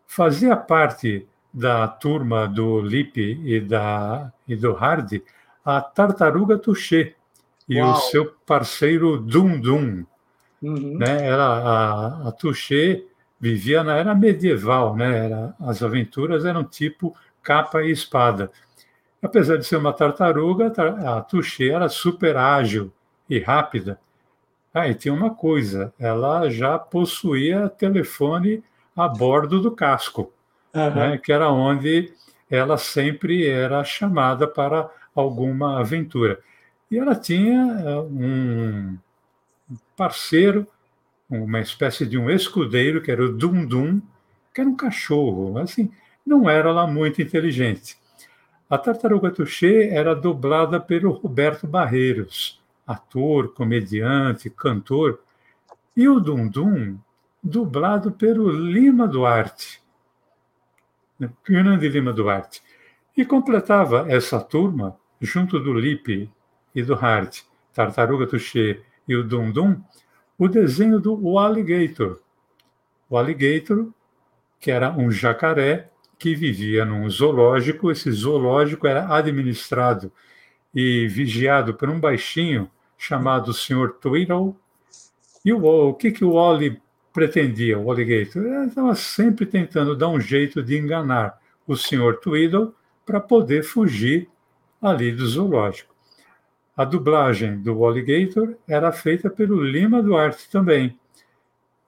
Fazia 0.06 0.56
parte 0.56 1.28
da 1.52 1.86
turma 1.88 2.46
do 2.46 2.80
Lipe 2.80 3.40
e, 3.44 3.60
da, 3.60 4.32
e 4.46 4.56
do 4.56 4.72
Hardy 4.72 5.22
a 5.64 5.80
Tartaruga 5.80 6.58
Touché 6.58 7.14
e 7.68 7.80
Uau. 7.80 7.92
o 7.92 7.96
seu 7.96 8.34
parceiro 8.46 9.18
Dum 9.18 9.60
Dum. 9.60 10.04
Uhum. 10.62 10.98
Né? 10.98 11.26
Era 11.26 11.44
a, 11.44 12.28
a 12.28 12.32
Touché 12.32 13.04
vivia 13.40 13.84
na 13.84 13.96
era 13.96 14.14
medieval, 14.14 14.96
né? 14.96 15.26
Era, 15.26 15.54
as 15.60 15.82
aventuras 15.82 16.44
eram 16.44 16.64
tipo 16.64 17.14
capa 17.42 17.82
e 17.82 17.90
espada. 17.90 18.50
Apesar 19.22 19.56
de 19.56 19.64
ser 19.64 19.76
uma 19.76 19.92
tartaruga, 19.92 20.72
a 21.06 21.20
Touché 21.20 21.70
era 21.70 21.88
super 21.88 22.36
ágil 22.36 22.92
e 23.28 23.38
rápida. 23.38 23.98
Ah, 24.72 24.88
e 24.88 24.94
tinha 24.94 25.14
uma 25.14 25.30
coisa, 25.30 25.92
ela 25.98 26.48
já 26.50 26.78
possuía 26.78 27.68
telefone 27.68 28.62
a 28.94 29.08
bordo 29.08 29.60
do 29.60 29.70
casco, 29.70 30.32
uhum. 30.74 30.94
né, 30.94 31.18
que 31.18 31.32
era 31.32 31.48
onde 31.50 32.12
ela 32.50 32.76
sempre 32.76 33.48
era 33.48 33.82
chamada 33.82 34.46
para 34.46 34.90
alguma 35.14 35.80
aventura. 35.80 36.38
E 36.90 36.98
ela 36.98 37.14
tinha 37.14 37.82
eh, 37.84 37.98
um 38.00 38.98
parceiro, 39.96 40.66
uma 41.28 41.60
espécie 41.60 42.06
de 42.06 42.16
um 42.16 42.30
escudeiro, 42.30 43.02
que 43.02 43.10
era 43.10 43.24
o 43.24 43.32
Dum 43.32 43.66
Dum, 43.66 44.00
que 44.54 44.60
era 44.60 44.70
um 44.70 44.76
cachorro, 44.76 45.58
assim, 45.58 45.90
não 46.24 46.48
era 46.48 46.72
lá 46.72 46.86
muito 46.86 47.20
inteligente. 47.20 47.96
A 48.68 48.76
Tartaruga 48.76 49.30
Touché 49.30 49.88
era 49.88 50.14
dublada 50.14 50.80
pelo 50.80 51.10
Roberto 51.10 51.66
Barreiros, 51.66 52.60
ator, 52.86 53.52
comediante, 53.54 54.50
cantor, 54.50 55.20
e 55.96 56.08
o 56.08 56.20
Dum 56.20 56.48
Dum, 56.48 56.98
dublado 57.42 58.12
pelo 58.12 58.50
Lima 58.50 59.06
Duarte, 59.06 59.82
né, 61.18 61.30
grande 61.44 61.88
Lima 61.88 62.12
Duarte. 62.12 62.62
E 63.16 63.24
completava 63.24 64.06
essa 64.08 64.40
turma, 64.40 64.96
junto 65.20 65.58
do 65.58 65.72
Lipe 65.72 66.30
e 66.74 66.82
do 66.82 66.94
Hart, 66.94 67.42
Tartaruga 67.72 68.26
Touché 68.26 68.82
e 69.08 69.16
o 69.16 69.24
Dum 69.24 69.50
Dum, 69.50 69.80
o 70.38 70.46
desenho 70.46 71.00
do 71.00 71.38
Alligator. 71.38 72.20
O 73.08 73.16
Alligator, 73.16 73.88
que 74.60 74.70
era 74.70 74.92
um 74.92 75.10
jacaré 75.10 75.90
que 76.18 76.34
vivia 76.34 76.84
num 76.84 77.08
zoológico. 77.08 77.90
Esse 77.90 78.10
zoológico 78.10 78.86
era 78.86 79.14
administrado 79.14 80.12
e 80.74 81.06
vigiado 81.08 81.74
por 81.74 81.88
um 81.88 81.98
baixinho 81.98 82.70
chamado 82.96 83.52
Sr. 83.52 83.92
Tweedle. 84.00 84.54
E 85.44 85.52
o, 85.52 85.64
o 85.64 85.94
que, 85.94 86.10
que 86.10 86.24
o 86.24 86.32
Wally 86.32 86.80
pretendia, 87.12 87.78
o 87.78 87.90
Alligator? 87.90 88.42
Ele 88.42 88.66
estava 88.66 88.94
sempre 88.94 89.46
tentando 89.46 89.96
dar 89.96 90.08
um 90.08 90.20
jeito 90.20 90.62
de 90.62 90.76
enganar 90.76 91.38
o 91.66 91.76
Sr. 91.76 92.18
Tweedle 92.20 92.74
para 93.06 93.20
poder 93.20 93.62
fugir 93.62 94.28
ali 94.82 95.12
do 95.12 95.26
zoológico. 95.26 95.94
A 96.78 96.84
dublagem 96.84 97.60
do 97.60 97.84
Alligator 97.84 98.54
era 98.68 98.92
feita 98.92 99.28
pelo 99.28 99.60
Lima 99.60 100.00
Duarte 100.00 100.48
também. 100.48 100.96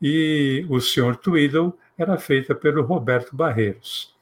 E 0.03 0.67
o 0.69 0.81
Sr. 0.81 1.15
Tweedle 1.15 1.73
era 1.97 2.19
feita 2.19 2.57
pelo 2.57 2.83
Roberto 2.83 3.37
Barreiros. 3.37 4.13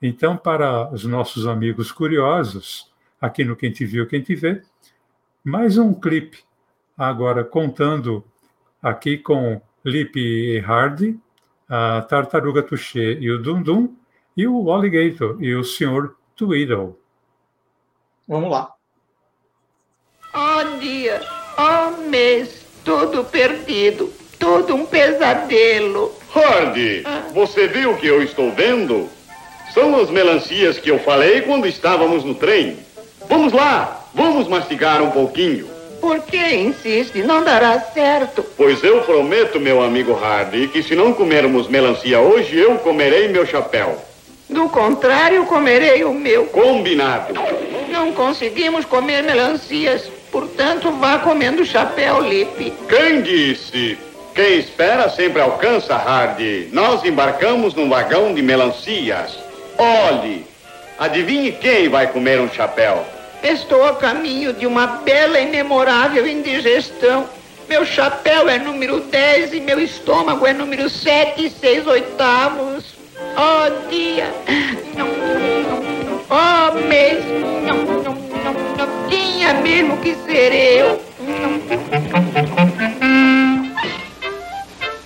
Então, 0.00 0.36
para 0.36 0.88
os 0.92 1.04
nossos 1.04 1.48
amigos 1.48 1.90
curiosos, 1.90 2.88
aqui 3.20 3.42
no 3.44 3.56
Quem 3.56 3.72
Te 3.72 3.84
Viu, 3.84 4.06
Quem 4.06 4.22
Te 4.22 4.36
Vê, 4.36 4.62
mais 5.42 5.78
um 5.78 5.92
clipe, 5.92 6.44
agora 6.96 7.42
contando 7.42 8.24
aqui 8.80 9.18
com 9.18 9.60
Lip 9.84 10.16
e 10.16 10.60
Hardy, 10.60 11.18
a 11.68 12.02
Tartaruga 12.02 12.62
Touché 12.62 13.14
e 13.14 13.32
o 13.32 13.42
Dundum, 13.42 13.96
e 14.36 14.46
o 14.46 14.70
Alligator 14.70 15.42
e 15.42 15.56
o 15.56 15.64
Sr. 15.64 16.14
Tweedle. 16.36 16.96
Vamos 18.28 18.48
lá. 18.48 18.73
Oh 20.84 20.86
dia, 20.86 21.18
oh 21.56 22.10
mês, 22.10 22.50
tudo 22.84 23.24
perdido, 23.24 24.12
tudo 24.38 24.74
um 24.74 24.84
pesadelo. 24.84 26.12
Hardy, 26.34 27.00
ah. 27.06 27.22
você 27.32 27.66
viu 27.66 27.92
o 27.92 27.96
que 27.96 28.06
eu 28.06 28.22
estou 28.22 28.50
vendo? 28.52 29.08
São 29.72 29.98
as 29.98 30.10
melancias 30.10 30.76
que 30.78 30.90
eu 30.90 30.98
falei 30.98 31.40
quando 31.40 31.66
estávamos 31.66 32.22
no 32.22 32.34
trem. 32.34 32.76
Vamos 33.30 33.54
lá, 33.54 34.04
vamos 34.12 34.46
mastigar 34.46 35.00
um 35.00 35.10
pouquinho. 35.10 35.66
Por 36.02 36.20
que 36.20 36.54
insiste? 36.54 37.22
Não 37.22 37.42
dará 37.42 37.80
certo. 37.80 38.44
Pois 38.54 38.84
eu 38.84 39.00
prometo, 39.04 39.58
meu 39.58 39.82
amigo 39.82 40.12
Hardy, 40.12 40.68
que 40.68 40.82
se 40.82 40.94
não 40.94 41.14
comermos 41.14 41.66
melancia 41.66 42.20
hoje, 42.20 42.58
eu 42.58 42.76
comerei 42.76 43.28
meu 43.28 43.46
chapéu. 43.46 43.96
Do 44.50 44.68
contrário, 44.68 45.46
comerei 45.46 46.04
o 46.04 46.12
meu. 46.12 46.44
Combinado. 46.48 47.32
Não 47.88 48.12
conseguimos 48.12 48.84
comer 48.84 49.22
melancias, 49.22 50.10
portanto, 50.34 50.90
vá 50.90 51.20
comendo 51.20 51.64
chapéu, 51.64 52.20
Lipe. 52.20 52.72
Quem 52.88 53.22
disse? 53.22 53.96
Quem 54.34 54.58
espera 54.58 55.08
sempre 55.08 55.40
alcança, 55.40 55.94
Hardy. 55.94 56.70
Nós 56.72 57.04
embarcamos 57.04 57.72
num 57.72 57.88
vagão 57.88 58.34
de 58.34 58.42
melancias. 58.42 59.38
Olhe, 59.78 60.44
adivinhe 60.98 61.52
quem 61.52 61.88
vai 61.88 62.08
comer 62.08 62.40
um 62.40 62.50
chapéu? 62.50 63.04
Estou 63.44 63.84
a 63.86 63.94
caminho 63.94 64.52
de 64.52 64.66
uma 64.66 64.88
bela 64.88 65.38
e 65.38 65.46
memorável 65.46 66.26
indigestão. 66.26 67.28
Meu 67.68 67.86
chapéu 67.86 68.48
é 68.48 68.58
número 68.58 68.98
10 68.98 69.52
e 69.52 69.60
meu 69.60 69.78
estômago 69.78 70.44
é 70.44 70.52
número 70.52 70.90
7 70.90 71.46
e 71.46 71.48
6 71.50 71.86
oitavos. 71.86 72.84
Oh, 73.36 73.88
dia! 73.88 74.26
Oh, 76.28 76.88
mês! 76.88 77.24
Não 77.64 77.84
tinha 79.44 79.54
mesmo 79.54 79.98
que 79.98 80.14
ser 80.14 80.54
eu. 80.54 81.04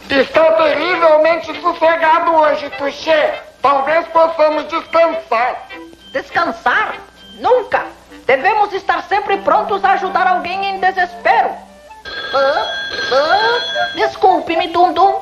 Estou 0.08 0.52
terrivelmente 0.52 1.60
sossegado 1.60 2.36
hoje, 2.36 2.70
Tuxê. 2.70 3.34
Talvez 3.60 4.06
possamos 4.08 4.68
descansar. 4.68 5.66
Descansar? 6.12 6.94
Nunca! 7.40 7.84
Devemos 8.26 8.72
estar 8.72 9.02
sempre 9.08 9.38
prontos 9.38 9.84
a 9.84 9.92
ajudar 9.94 10.26
alguém 10.26 10.64
em 10.66 10.78
desespero. 10.78 11.50
Ah, 12.34 12.66
ah, 13.12 13.90
Desculpe-me, 13.96 14.68
Dundum. 14.68 15.20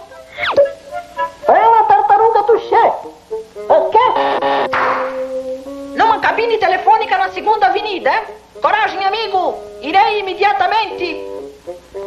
Fala, 1.47 1.85
tartaruga 1.85 2.61
chefe. 2.61 3.09
O 3.69 3.91
quê? 3.91 3.99
Numa 5.97 6.21
cabine 6.21 6.59
telefônica 6.59 7.17
na 7.17 7.31
segunda 7.31 7.69
avenida. 7.69 8.11
Coragem, 8.61 9.05
amigo. 9.05 9.59
Irei 9.81 10.21
imediatamente. 10.21 11.25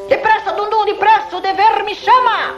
Depressa, 0.07 0.51
Dundum, 0.53 0.85
depressa. 0.85 1.37
O 1.37 1.41
dever 1.41 1.83
me 1.83 1.95
chama. 1.95 2.55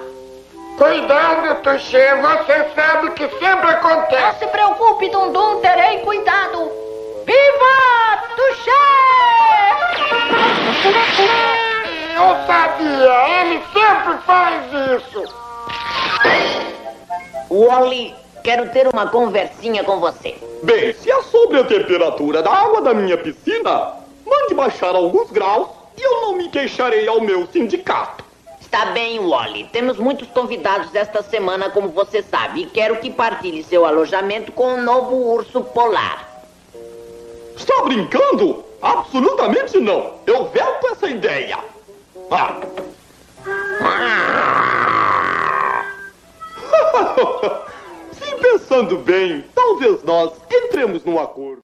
Cuidado, 0.78 1.62
Tuxê, 1.62 2.16
você 2.16 2.70
sabe 2.74 3.12
que 3.12 3.28
sempre 3.38 3.70
acontece. 3.70 4.22
Não 4.22 4.34
se 4.40 4.48
preocupe, 4.48 5.10
Dundum, 5.10 5.60
terei 5.62 6.00
cuidado. 6.00 6.72
Viva 7.26 8.24
Tuxê! 8.36 8.72
Eu 12.16 12.46
sabia, 12.48 13.42
ele 13.42 13.64
sempre 13.74 14.18
faz 14.26 14.64
isso. 14.96 15.24
Wally, 17.50 18.16
Quero 18.44 18.70
ter 18.72 18.88
uma 18.88 19.08
conversinha 19.08 19.84
com 19.84 20.00
você. 20.00 20.36
Bem, 20.64 20.94
se 20.94 21.12
é 21.12 21.22
sobre 21.24 21.60
a 21.60 21.64
temperatura 21.64 22.42
da 22.42 22.52
água 22.52 22.82
da 22.82 22.94
minha 22.94 23.18
piscina, 23.18 23.94
mande 24.26 24.54
baixar 24.56 24.96
alguns 24.96 25.30
graus 25.30 25.70
e 25.96 26.02
eu 26.02 26.22
não 26.22 26.38
me 26.38 26.50
queixarei 26.50 27.08
ao 27.08 27.22
meu 27.22 27.48
sindicato. 27.48 28.24
Está 28.60 28.86
bem, 28.88 29.20
Wally. 29.20 29.66
Temos 29.72 29.98
muitos 29.98 30.28
convidados 30.30 30.96
esta 30.96 31.22
semana, 31.22 31.70
como 31.70 31.90
você 31.90 32.24
sabe, 32.24 32.62
e 32.62 32.66
quero 32.66 32.98
que 32.98 33.12
partilhe 33.12 33.64
seu 33.64 33.86
alojamento 33.86 34.52
com 34.52 34.76
o 34.76 34.82
novo 34.82 35.16
urso 35.16 35.62
polar. 35.62 36.28
Está 37.56 37.84
brincando? 37.84 38.64
Absolutamente 38.82 39.80
não. 39.80 40.14
Eu 40.26 40.48
veto 40.48 40.88
essa 40.88 41.08
ideia. 41.08 41.60
Ah. 42.32 42.60
Sim, 47.36 47.62
pensando 48.42 48.98
bem, 48.98 49.44
talvez 49.54 50.04
nós 50.04 50.34
entremos 50.52 51.04
num 51.04 51.20
acordo. 51.20 51.62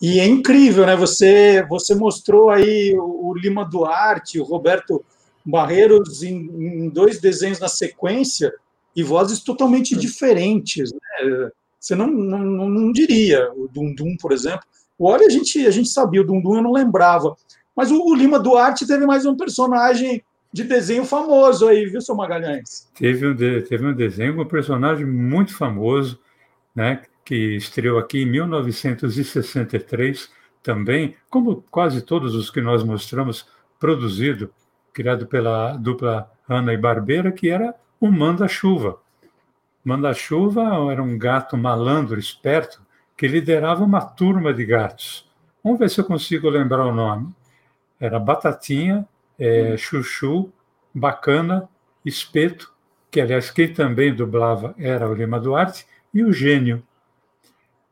E 0.00 0.20
é 0.20 0.26
incrível, 0.26 0.86
né? 0.86 0.94
Você, 0.94 1.66
você 1.68 1.94
mostrou 1.94 2.50
aí 2.50 2.96
o, 2.96 3.30
o 3.30 3.34
Lima 3.34 3.64
Duarte, 3.64 4.38
o 4.38 4.44
Roberto 4.44 5.04
Barreiros 5.44 6.22
em, 6.22 6.36
em, 6.36 6.88
dois 6.88 7.20
desenhos 7.20 7.58
na 7.58 7.68
sequência 7.68 8.52
e 8.94 9.02
vozes 9.02 9.40
totalmente 9.40 9.96
diferentes. 9.96 10.92
Né? 10.92 11.50
Você 11.80 11.96
não, 11.96 12.06
não, 12.06 12.68
não 12.68 12.92
diria. 12.92 13.50
O 13.56 13.66
Dundum, 13.66 14.16
por 14.20 14.30
exemplo. 14.30 14.62
O 14.96 15.08
Olha, 15.08 15.26
a 15.26 15.30
gente, 15.30 15.66
a 15.66 15.70
gente 15.70 15.88
sabia, 15.88 16.20
o 16.20 16.26
Dundum 16.26 16.56
eu 16.56 16.62
não 16.62 16.72
lembrava. 16.72 17.36
Mas 17.74 17.90
o, 17.90 18.00
o 18.00 18.14
Lima 18.14 18.38
Duarte 18.38 18.86
teve 18.86 19.04
mais 19.04 19.26
um 19.26 19.36
personagem 19.36 20.22
de 20.52 20.64
desenho 20.64 21.04
famoso 21.04 21.68
aí, 21.68 21.86
viu, 21.86 22.00
seu 22.00 22.14
Magalhães? 22.14 22.88
Teve 22.94 23.26
um, 23.26 23.34
de, 23.34 23.62
teve 23.62 23.86
um 23.86 23.94
desenho 23.94 24.40
um 24.40 24.46
personagem 24.46 25.06
muito 25.06 25.54
famoso, 25.54 26.20
né, 26.74 27.02
que 27.24 27.56
estreou 27.56 27.98
aqui 27.98 28.22
em 28.22 28.26
1963, 28.26 30.30
também, 30.62 31.16
como 31.30 31.64
quase 31.70 32.02
todos 32.02 32.34
os 32.34 32.50
que 32.50 32.60
nós 32.60 32.82
mostramos, 32.82 33.46
produzido, 33.78 34.50
criado 34.92 35.26
pela 35.26 35.76
dupla 35.76 36.30
Ana 36.48 36.72
e 36.72 36.76
Barbeira, 36.76 37.30
que 37.30 37.48
era 37.48 37.74
o 38.00 38.10
Manda-Chuva. 38.10 38.98
Manda-Chuva 39.84 40.62
era 40.90 41.02
um 41.02 41.16
gato 41.16 41.56
malandro, 41.56 42.18
esperto, 42.18 42.82
que 43.16 43.28
liderava 43.28 43.84
uma 43.84 44.00
turma 44.00 44.52
de 44.52 44.64
gatos. 44.64 45.28
Vamos 45.62 45.78
ver 45.78 45.90
se 45.90 46.00
eu 46.00 46.04
consigo 46.04 46.48
lembrar 46.48 46.86
o 46.86 46.94
nome. 46.94 47.32
Era 48.00 48.18
Batatinha, 48.18 49.06
é, 49.38 49.76
Chuchu, 49.76 50.52
Bacana, 50.94 51.68
Espeto, 52.04 52.72
que 53.10 53.20
aliás 53.20 53.50
quem 53.50 53.72
também 53.72 54.14
dublava 54.14 54.74
era 54.78 55.08
o 55.08 55.14
Lima 55.14 55.38
Duarte, 55.38 55.86
e 56.12 56.24
o 56.24 56.32
Gênio. 56.32 56.82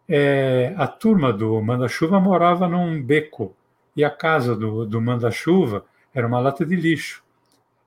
É, 0.08 0.74
a 0.76 0.86
turma 0.86 1.32
do 1.32 1.60
Manda-Chuva 1.60 2.20
morava 2.20 2.68
num 2.68 3.02
beco, 3.02 3.54
e 3.94 4.04
a 4.04 4.10
casa 4.10 4.54
do, 4.54 4.86
do 4.86 5.00
Manda-Chuva 5.00 5.84
era 6.14 6.26
uma 6.26 6.38
lata 6.38 6.64
de 6.64 6.76
lixo. 6.76 7.22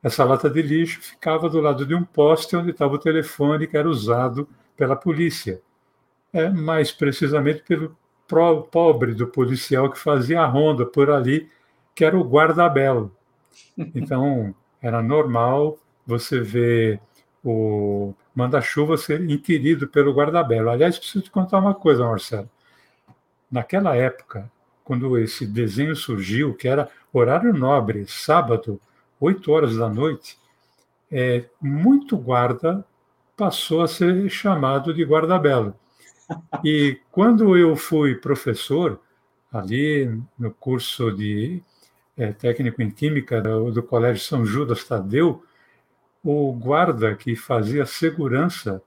Essa 0.02 0.24
lata 0.24 0.50
de 0.50 0.62
lixo 0.62 1.02
ficava 1.02 1.50
do 1.50 1.60
lado 1.60 1.86
de 1.86 1.94
um 1.94 2.04
poste 2.04 2.56
onde 2.56 2.72
estava 2.72 2.94
o 2.94 3.00
telefone 3.00 3.68
que 3.68 3.78
era 3.78 3.90
usado 3.90 4.48
pela 4.78 4.96
polícia. 4.96 5.62
É, 6.32 6.48
mais 6.48 6.92
precisamente 6.92 7.64
pelo 7.64 7.98
pobre 8.72 9.14
do 9.14 9.28
policial 9.28 9.90
que 9.90 9.98
fazia 9.98 10.42
a 10.42 10.46
ronda 10.46 10.86
por 10.86 11.10
ali, 11.10 11.50
que 11.96 12.06
era 12.06 12.18
o 12.18 12.24
guarda-belo. 12.24 13.12
Então, 13.96 14.54
era 14.82 15.02
normal 15.02 15.78
você 16.06 16.40
ver 16.40 17.00
o 17.44 18.14
manda-chuva 18.36 18.98
ser 18.98 19.22
inquirido 19.30 19.88
pelo 19.88 20.14
guarda-belo. 20.14 20.70
Aliás, 20.70 20.98
preciso 20.98 21.24
te 21.24 21.32
contar 21.32 21.60
uma 21.60 21.74
coisa, 21.74 22.06
Marcelo. 22.06 22.50
Naquela 23.52 23.96
época, 23.96 24.52
quando 24.84 25.18
esse 25.18 25.46
desenho 25.46 25.96
surgiu, 25.96 26.54
que 26.54 26.68
era 26.68 26.90
horário 27.14 27.54
nobre, 27.54 28.06
sábado, 28.08 28.80
8 29.20 29.52
horas 29.52 29.76
da 29.78 29.90
noite, 29.90 30.38
é, 31.12 31.46
muito 31.62 32.18
guarda 32.18 32.86
passou 33.36 33.82
a 33.82 33.88
ser 33.88 34.30
chamado 34.30 34.94
de 34.94 35.04
guarda-belo. 35.04 35.74
E 36.64 37.00
quando 37.12 37.58
eu 37.58 37.76
fui 37.76 38.16
professor, 38.16 39.00
ali 39.52 40.22
no 40.38 40.52
curso 40.52 41.12
de 41.12 41.64
é, 42.20 42.34
técnico 42.34 42.82
em 42.82 42.92
química 42.92 43.42
do, 43.42 43.72
do, 43.72 43.82
Colégio 43.82 44.22
São 44.22 44.46
Judas 44.46 44.84
Tadeu, 44.84 45.42
o 46.22 46.52
guarda 46.52 47.16
que 47.16 47.34
fazia 47.34 47.86
segurança 47.86 48.82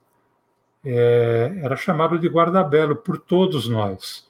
é, 0.85 1.51
era 1.63 1.75
chamado 1.75 2.19
de 2.19 2.27
guarda-belo 2.27 2.95
por 2.95 3.17
todos 3.17 3.67
nós, 3.67 4.29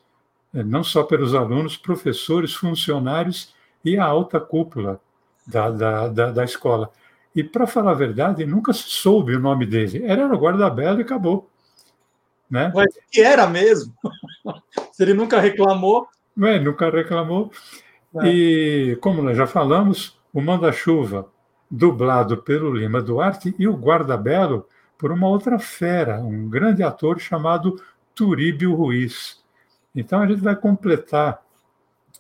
é, 0.53 0.63
não 0.63 0.85
só 0.85 1.03
pelos 1.03 1.35
alunos, 1.35 1.75
professores, 1.75 2.53
funcionários 2.53 3.53
e 3.83 3.97
a 3.97 4.05
alta 4.05 4.39
cúpula 4.39 5.01
da, 5.45 5.69
da, 5.69 6.07
da, 6.07 6.31
da 6.31 6.43
escola. 6.45 6.89
E, 7.35 7.43
para 7.43 7.67
falar 7.67 7.91
a 7.91 7.95
verdade, 7.95 8.45
nunca 8.45 8.71
se 8.71 8.83
soube 8.83 9.35
o 9.35 9.39
nome 9.39 9.65
dele. 9.65 10.05
Era 10.05 10.25
o 10.25 10.39
guarda-belo 10.39 10.99
e 10.99 11.01
acabou. 11.01 11.49
Né? 12.49 12.71
Mas 12.73 12.93
que 13.11 13.21
era 13.21 13.47
mesmo. 13.47 13.93
se 14.93 15.03
ele 15.03 15.13
nunca 15.13 15.41
reclamou. 15.41 16.07
É, 16.41 16.59
nunca 16.59 16.89
reclamou. 16.89 17.51
É. 18.15 18.28
E, 18.28 18.95
como 18.97 19.21
nós 19.21 19.38
já 19.38 19.47
falamos, 19.47 20.19
o 20.34 20.41
Manda-Chuva, 20.41 21.30
dublado 21.69 22.38
pelo 22.38 22.76
Lima 22.76 23.02
Duarte, 23.02 23.56
e 23.58 23.67
o 23.67 23.76
Guarda-Belo 23.76 24.67
por 24.97 25.12
uma 25.12 25.28
outra 25.28 25.60
fera, 25.60 26.19
um 26.19 26.49
grande 26.49 26.84
ator 26.84 27.19
chamado 27.19 27.82
Turíbio 28.15 28.73
Ruiz. 28.73 29.43
Então 29.93 30.21
a 30.21 30.28
gente 30.28 30.41
vai 30.41 30.56
completar. 30.56 31.41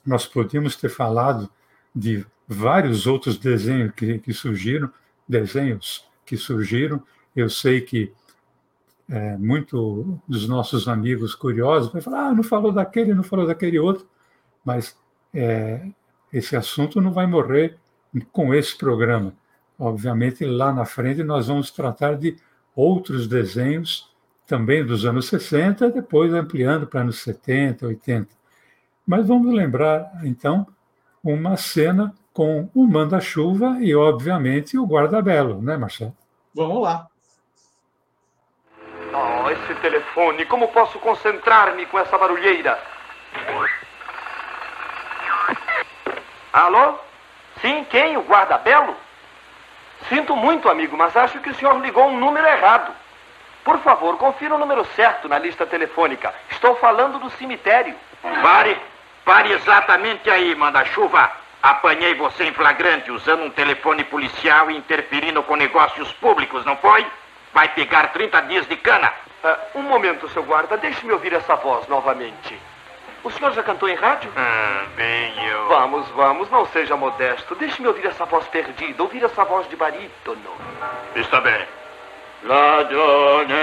Nós 0.05 0.25
podíamos 0.25 0.75
ter 0.75 0.89
falado 0.89 1.49
de 1.95 2.25
vários 2.47 3.07
outros 3.07 3.37
desenhos 3.37 3.93
que, 3.95 4.19
que 4.19 4.33
surgiram, 4.33 4.91
desenhos 5.27 6.05
que 6.25 6.35
surgiram. 6.35 7.01
Eu 7.35 7.49
sei 7.49 7.79
que 7.79 8.11
é, 9.09 9.37
muito 9.37 10.19
dos 10.27 10.47
nossos 10.47 10.87
amigos 10.87 11.35
curiosos 11.35 11.91
vai 11.91 12.01
falar, 12.01 12.27
ah, 12.27 12.33
não 12.33 12.43
falou 12.43 12.71
daquele, 12.71 13.13
não 13.13 13.23
falou 13.23 13.45
daquele 13.45 13.79
outro, 13.79 14.07
mas 14.63 14.97
é, 15.33 15.87
esse 16.31 16.55
assunto 16.55 17.01
não 17.01 17.11
vai 17.11 17.25
morrer 17.25 17.77
com 18.31 18.53
esse 18.53 18.77
programa. 18.77 19.33
Obviamente, 19.77 20.45
lá 20.45 20.71
na 20.71 20.85
frente, 20.85 21.23
nós 21.23 21.47
vamos 21.47 21.71
tratar 21.71 22.15
de 22.15 22.37
outros 22.75 23.27
desenhos, 23.27 24.11
também 24.45 24.85
dos 24.85 25.05
anos 25.05 25.27
60, 25.27 25.89
depois 25.89 26.33
ampliando 26.33 26.85
para 26.85 27.01
anos 27.01 27.19
70, 27.19 27.87
80. 27.87 28.29
Mas 29.05 29.27
vamos 29.27 29.53
lembrar, 29.53 30.11
então, 30.23 30.67
uma 31.23 31.57
cena 31.57 32.13
com 32.33 32.69
o 32.73 32.85
manda-chuva 32.85 33.77
e, 33.79 33.95
obviamente, 33.95 34.77
o 34.77 34.85
guarda-belo, 34.85 35.61
né, 35.61 35.77
Marcelo? 35.77 36.15
Vamos 36.53 36.81
lá. 36.81 37.07
Oh, 39.13 39.49
esse 39.49 39.75
telefone, 39.81 40.45
como 40.45 40.67
posso 40.69 40.99
concentrar-me 40.99 41.85
com 41.85 41.99
essa 41.99 42.17
barulheira? 42.17 42.79
Alô? 46.53 46.99
Sim, 47.59 47.83
quem? 47.89 48.15
O 48.15 48.21
guarda-belo? 48.21 48.95
Sinto 50.07 50.35
muito, 50.35 50.69
amigo, 50.69 50.95
mas 50.95 51.17
acho 51.17 51.39
que 51.39 51.49
o 51.49 51.55
senhor 51.55 51.79
ligou 51.79 52.07
um 52.07 52.19
número 52.19 52.45
errado. 52.45 52.93
Por 53.63 53.79
favor, 53.79 54.17
confira 54.17 54.53
o 54.53 54.59
número 54.59 54.85
certo 54.95 55.27
na 55.27 55.39
lista 55.39 55.65
telefônica. 55.65 56.31
Estou 56.51 56.75
falando 56.75 57.17
do 57.17 57.29
cemitério. 57.31 57.95
Pare! 58.41 58.79
Pare 59.25 59.53
exatamente 59.53 60.29
aí, 60.29 60.53
manda-chuva. 60.53 61.31
Apanhei 61.61 62.13
você 62.13 62.43
em 62.43 62.53
flagrante 62.53 63.09
usando 63.09 63.43
um 63.43 63.49
telefone 63.49 64.03
policial 64.03 64.69
e 64.69 64.77
interferindo 64.77 65.41
com 65.43 65.55
negócios 65.55 66.11
públicos, 66.13 66.65
não 66.65 66.75
foi? 66.77 67.07
Vai 67.53 67.69
pegar 67.69 68.11
30 68.11 68.41
dias 68.41 68.67
de 68.67 68.75
cana. 68.75 69.11
Uh, 69.43 69.79
um 69.79 69.81
momento, 69.83 70.27
seu 70.29 70.43
guarda. 70.43 70.77
Deixe-me 70.77 71.13
ouvir 71.13 71.33
essa 71.33 71.55
voz 71.55 71.87
novamente. 71.87 72.59
O 73.23 73.31
senhor 73.31 73.53
já 73.53 73.63
cantou 73.63 73.87
em 73.87 73.95
rádio? 73.95 74.29
Ah, 74.35 74.85
bem, 74.97 75.33
eu. 75.47 75.67
Vamos, 75.69 76.07
vamos, 76.09 76.49
não 76.49 76.65
seja 76.67 76.97
modesto. 76.97 77.55
Deixe-me 77.55 77.87
ouvir 77.87 78.05
essa 78.05 78.25
voz 78.25 78.45
perdida, 78.47 79.01
ouvir 79.01 79.23
essa 79.23 79.45
voz 79.45 79.67
de 79.69 79.77
barítono. 79.77 80.51
Está 81.15 81.39
bem. 81.39 81.65
Ladrone 82.43 83.53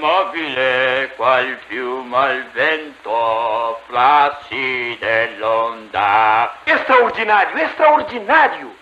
mobile, 0.00 1.10
qual 1.18 1.44
fiume 1.68 2.16
al 2.16 2.42
vento, 2.54 3.76
placide 3.88 5.36
l'onda. 5.38 6.50
Extraordinário, 6.64 7.58
extraordinário! 7.58 8.72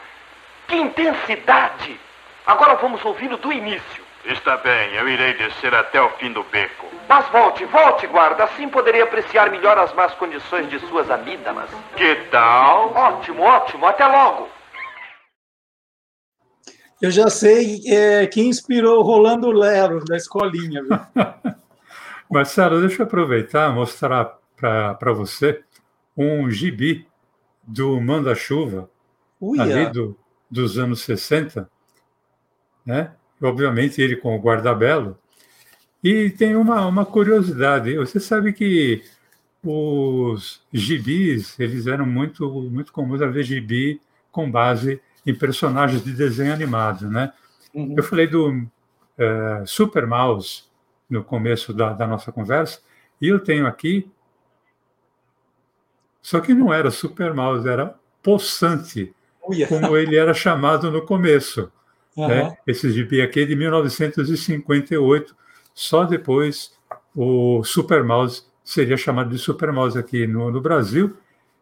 Que 0.69 0.77
intensidade! 0.77 1.99
Agora 2.47 2.77
vamos 2.77 3.05
ouvi-lo 3.05 3.37
do 3.39 3.53
início. 3.53 4.05
Está 4.25 4.57
bem, 4.59 4.95
eu 4.95 5.09
irei 5.09 5.35
descer 5.35 5.75
até 5.75 6.01
o 6.01 6.11
fim 6.11 6.31
do 6.31 6.45
beco. 6.45 6.87
Mas 7.09 7.27
volte, 7.31 7.65
volte, 7.65 8.07
guarda. 8.07 8.45
Assim 8.45 8.69
poderei 8.69 9.01
apreciar 9.01 9.51
melhor 9.51 9.79
as 9.79 9.93
más 9.95 10.15
condições 10.15 10.69
de 10.69 10.79
suas 10.81 11.11
amígdalas. 11.11 11.71
Que 11.97 12.15
tal? 12.31 12.93
Ótimo, 12.93 13.43
ótimo. 13.43 13.87
Até 13.87 14.07
logo. 14.07 14.49
Eu 17.01 17.11
já 17.11 17.31
sei 17.31 17.81
é, 17.87 18.27
quem 18.27 18.49
inspirou 18.49 18.99
o 18.99 19.03
Rolando 19.03 19.51
Lero 19.51 20.05
da 20.05 20.17
escolinha. 20.17 20.83
Viu? 20.83 20.99
Marcelo, 22.31 22.81
deixa 22.81 23.03
eu 23.03 23.07
aproveitar 23.07 23.71
e 23.71 23.75
mostrar 23.75 24.37
para 24.57 25.13
você 25.13 25.63
um 26.17 26.51
gibi 26.51 27.07
do 27.63 28.01
Manda-Chuva, 28.01 28.91
ali 29.59 29.87
do, 29.93 30.19
dos 30.51 30.77
anos 30.77 31.03
60, 31.03 31.71
né? 32.85 33.13
obviamente 33.41 34.03
ele 34.03 34.17
com 34.17 34.37
o 34.37 34.41
guarda-belo. 34.41 35.17
E 36.03 36.31
tem 36.31 36.55
uma, 36.55 36.87
uma 36.87 37.05
curiosidade, 37.05 37.97
você 37.97 38.21
sabe 38.21 38.53
que 38.53 39.03
os 39.63 40.63
gibis, 40.73 41.59
eles 41.59 41.87
eram 41.87 42.07
muito, 42.07 42.49
muito 42.71 42.93
comuns 42.93 43.21
a 43.21 43.27
ver 43.27 43.43
gibi 43.43 44.01
com 44.31 44.51
base 44.51 45.01
em 45.27 45.35
personagens 45.35 46.03
de 46.05 46.13
desenho 46.13 46.53
animado, 46.53 47.11
né? 47.11 47.33
Uhum. 47.75 47.95
Eu 47.97 48.03
falei 48.03 48.27
do 48.27 48.67
é, 49.19 49.63
Super 49.67 50.07
Mouse 50.07 50.65
no 51.11 51.25
começo 51.25 51.73
da, 51.73 51.93
da 51.93 52.07
nossa 52.07 52.31
conversa, 52.31 52.81
e 53.21 53.29
eu 53.29 53.41
tenho 53.41 53.67
aqui, 53.67 54.09
só 56.23 56.41
que 56.41 56.55
não 56.55 56.73
era 56.73 56.91
Super 56.91 57.35
Mouse, 57.35 57.69
era 57.69 57.95
Poçante, 58.23 59.13
como 59.69 59.97
ele 59.97 60.17
era 60.17 60.33
chamado 60.35 60.91
no 60.91 61.03
começo. 61.03 61.73
Uhum. 62.17 62.29
Né? 62.29 62.57
Esse 62.67 62.91
gibi 62.91 63.21
aqui 63.23 63.41
é 63.41 63.45
de 63.45 63.57
1958, 63.57 65.37
só 65.79 66.03
depois 66.03 66.77
o 67.15 67.63
Super 67.63 68.03
Mouse 68.03 68.43
seria 68.65 68.97
chamado 68.97 69.31
de 69.31 69.39
Super 69.39 69.73
Mouse 69.73 69.97
aqui 69.97 70.27
no, 70.27 70.51
no 70.51 70.61
Brasil, 70.61 71.17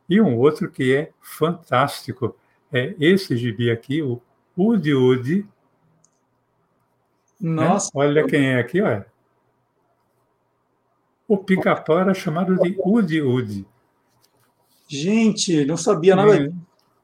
e 0.08 0.18
um 0.22 0.38
outro 0.38 0.70
que 0.70 0.94
é 0.94 1.10
fantástico, 1.20 2.34
é 2.72 2.94
esse 2.98 3.36
gibi 3.36 3.70
aqui, 3.70 4.00
o 4.00 4.22
Udi 4.56 4.94
Udi. 4.94 5.46
Né? 7.38 7.66
Nossa. 7.68 7.90
Né? 7.94 8.06
Olha 8.06 8.26
quem 8.26 8.54
é 8.54 8.58
aqui, 8.58 8.80
olha. 8.80 9.06
O 11.28 11.36
pica-pau 11.36 11.98
era 11.98 12.14
chamado 12.14 12.56
de 12.56 12.74
Udi 12.82 13.20
Udi. 13.20 13.66
Gente, 14.88 15.62
não 15.66 15.76
sabia 15.76 16.16
nada. 16.16 16.32
Vinha, 16.32 16.54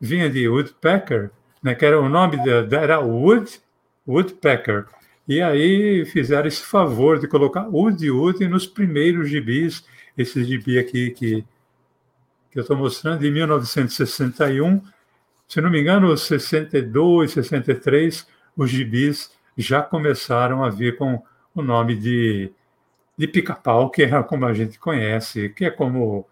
vinha 0.01 0.31
de 0.31 0.49
Woodpecker, 0.49 1.31
né, 1.63 1.75
que 1.75 1.85
era 1.85 2.01
o 2.01 2.09
nome 2.09 2.39
da, 2.39 2.81
era 2.81 3.01
Wood, 3.01 3.61
Woodpecker. 4.09 4.87
E 5.29 5.41
aí 5.41 6.05
fizeram 6.07 6.49
esse 6.49 6.63
favor 6.63 7.19
de 7.19 7.29
colocar 7.29 7.69
Udi 7.69 8.11
Udi 8.11 8.49
nos 8.49 8.67
primeiros 8.67 9.29
gibis, 9.29 9.85
esse 10.17 10.45
gibi 10.45 10.79
aqui 10.79 11.11
que, 11.11 11.45
que 12.51 12.59
eu 12.59 12.63
estou 12.63 12.77
mostrando, 12.77 13.21
de 13.21 13.31
1961 13.31 14.83
se 15.53 15.61
não 15.61 15.69
me 15.69 15.83
engano, 15.83 16.17
62, 16.17 17.33
63, 17.33 18.27
os 18.57 18.71
gibis 18.71 19.31
já 19.55 19.83
começaram 19.83 20.65
a 20.65 20.71
vir 20.71 20.97
com 20.97 21.23
o 21.55 21.61
nome 21.61 21.95
de, 21.95 22.51
de 23.19 23.29
pica-pau, 23.29 23.91
que 23.91 24.03
é 24.03 24.23
como 24.23 24.47
a 24.47 24.55
gente 24.55 24.79
conhece, 24.79 25.51
que 25.51 25.67
é 25.67 25.71
como 25.71 26.27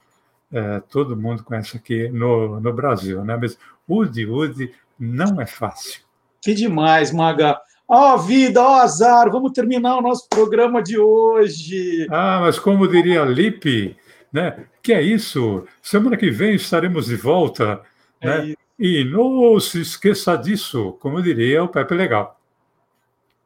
é, 0.51 0.81
todo 0.89 1.19
mundo 1.19 1.45
conhece 1.45 1.77
aqui 1.77 2.09
no, 2.09 2.61
no 2.61 2.73
Brasil, 2.73 3.23
né? 3.23 3.37
Mas 3.39 3.59
Udi 3.87 4.25
Udi 4.25 4.75
não 4.99 5.39
é 5.39 5.45
fácil. 5.45 6.01
Que 6.41 6.55
demais, 6.55 7.13
Maga. 7.13 7.61
Ó 7.93 8.15
oh, 8.15 8.19
vida, 8.19 8.63
ó 8.63 8.77
oh, 8.77 8.81
azar, 8.83 9.29
vamos 9.33 9.51
terminar 9.51 9.97
o 9.97 10.01
nosso 10.01 10.29
programa 10.29 10.81
de 10.81 10.97
hoje. 10.97 12.07
Ah, 12.09 12.39
mas 12.41 12.57
como 12.57 12.87
diria 12.87 13.25
Lipe, 13.25 13.97
né? 14.33 14.65
Que 14.81 14.93
é 14.93 15.03
isso? 15.03 15.65
Semana 15.83 16.17
que 16.17 16.31
vem 16.31 16.55
estaremos 16.55 17.07
de 17.07 17.17
volta. 17.17 17.83
É 18.21 18.27
né? 18.29 18.45
Isso. 18.45 18.57
E 18.79 19.05
não 19.05 19.59
se 19.59 19.81
esqueça 19.81 20.37
disso, 20.37 20.97
como 21.01 21.21
diria 21.21 21.65
o 21.65 21.69
Pepe 21.69 21.95
Legal. 21.95 22.41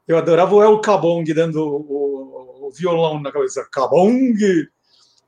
Eu 0.07 0.19
adorava 0.19 0.55
o 0.55 0.63
El 0.63 0.79
Cabong 0.79 1.25
dando 1.33 1.65
o, 1.65 2.67
o, 2.67 2.71
violão 2.71 3.23
na 3.23 3.33
cabeça. 3.33 3.67
Cabong! 3.73 4.37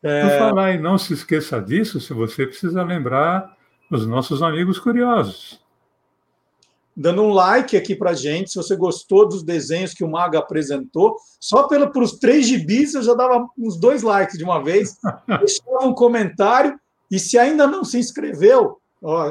É... 0.02 0.22
Por 0.28 0.38
falar 0.38 0.74
em 0.74 0.78
não 0.78 0.98
se 0.98 1.14
esqueça 1.14 1.58
disso, 1.58 1.98
se 2.00 2.12
você 2.12 2.46
precisa 2.46 2.82
lembrar 2.82 3.56
os 3.90 4.06
nossos 4.06 4.42
amigos 4.42 4.78
curiosos. 4.78 5.58
Dando 6.96 7.22
um 7.22 7.30
like 7.30 7.76
aqui 7.76 7.94
para 7.94 8.14
gente, 8.14 8.50
se 8.50 8.56
você 8.56 8.74
gostou 8.74 9.28
dos 9.28 9.42
desenhos 9.42 9.92
que 9.92 10.02
o 10.02 10.10
Maga 10.10 10.38
apresentou. 10.38 11.16
Só 11.38 11.68
pelo, 11.68 11.92
pelos 11.92 12.12
três 12.12 12.46
gibis 12.46 12.94
eu 12.94 13.02
já 13.02 13.12
dava 13.12 13.46
uns 13.58 13.76
dois 13.76 14.02
likes 14.02 14.38
de 14.38 14.44
uma 14.44 14.62
vez. 14.62 14.96
Deixava 15.28 15.86
um 15.86 15.92
comentário. 15.92 16.78
E 17.10 17.18
se 17.18 17.38
ainda 17.38 17.66
não 17.66 17.84
se 17.84 17.98
inscreveu, 17.98 18.78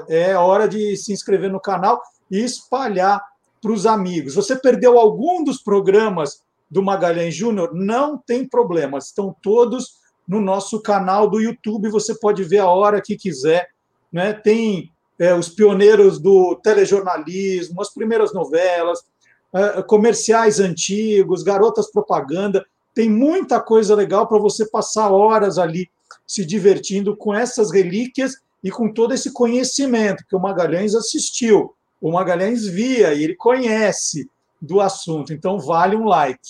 é 0.08 0.36
hora 0.36 0.68
de 0.68 0.96
se 0.96 1.12
inscrever 1.12 1.52
no 1.52 1.60
canal 1.60 2.02
e 2.30 2.40
espalhar 2.40 3.22
para 3.62 3.72
os 3.72 3.86
amigos. 3.88 4.36
Você 4.36 4.56
perdeu 4.56 5.00
algum 5.00 5.44
dos 5.44 5.58
programas 5.58 6.44
do 6.70 6.84
Magalhães 6.84 7.34
Júnior? 7.34 7.74
Não 7.74 8.18
tem 8.18 8.48
problema, 8.48 9.00
estão 9.00 9.36
todos 9.42 9.96
no 10.28 10.40
nosso 10.40 10.82
canal 10.82 11.30
do 11.30 11.42
YouTube. 11.42 11.90
Você 11.90 12.14
pode 12.16 12.44
ver 12.44 12.60
a 12.60 12.70
hora 12.70 13.02
que 13.02 13.18
quiser. 13.18 13.68
Né? 14.12 14.34
Tem 14.34 14.92
é, 15.20 15.34
os 15.34 15.50
pioneiros 15.50 16.20
do 16.20 16.56
telejornalismo, 16.56 17.82
as 17.82 17.94
primeiras 17.94 18.34
novelas, 18.34 19.00
é, 19.54 19.82
comerciais 19.84 20.60
antigos, 20.60 21.44
garotas 21.44 21.92
propaganda. 21.92 22.66
Tem 22.94 23.10
muita 23.10 23.60
coisa 23.60 23.96
legal 23.96 24.28
para 24.28 24.40
você 24.40 24.66
passar 24.70 25.12
horas 25.12 25.58
ali 25.58 25.90
se 26.26 26.46
divertindo 26.46 27.16
com 27.16 27.34
essas 27.34 27.72
relíquias 27.72 28.36
e 28.64 28.72
com 28.72 28.92
todo 28.92 29.14
esse 29.14 29.32
conhecimento 29.32 30.26
que 30.28 30.36
o 30.36 30.40
Magalhães 30.40 30.96
assistiu, 30.96 31.74
o 32.02 32.12
Magalhães 32.12 32.66
via 32.66 33.14
e 33.14 33.24
ele 33.24 33.36
conhece 33.36 34.30
do 34.62 34.82
assunto, 34.82 35.32
então 35.32 35.60
vale 35.60 35.96
um 35.96 36.06
like. 36.06 36.42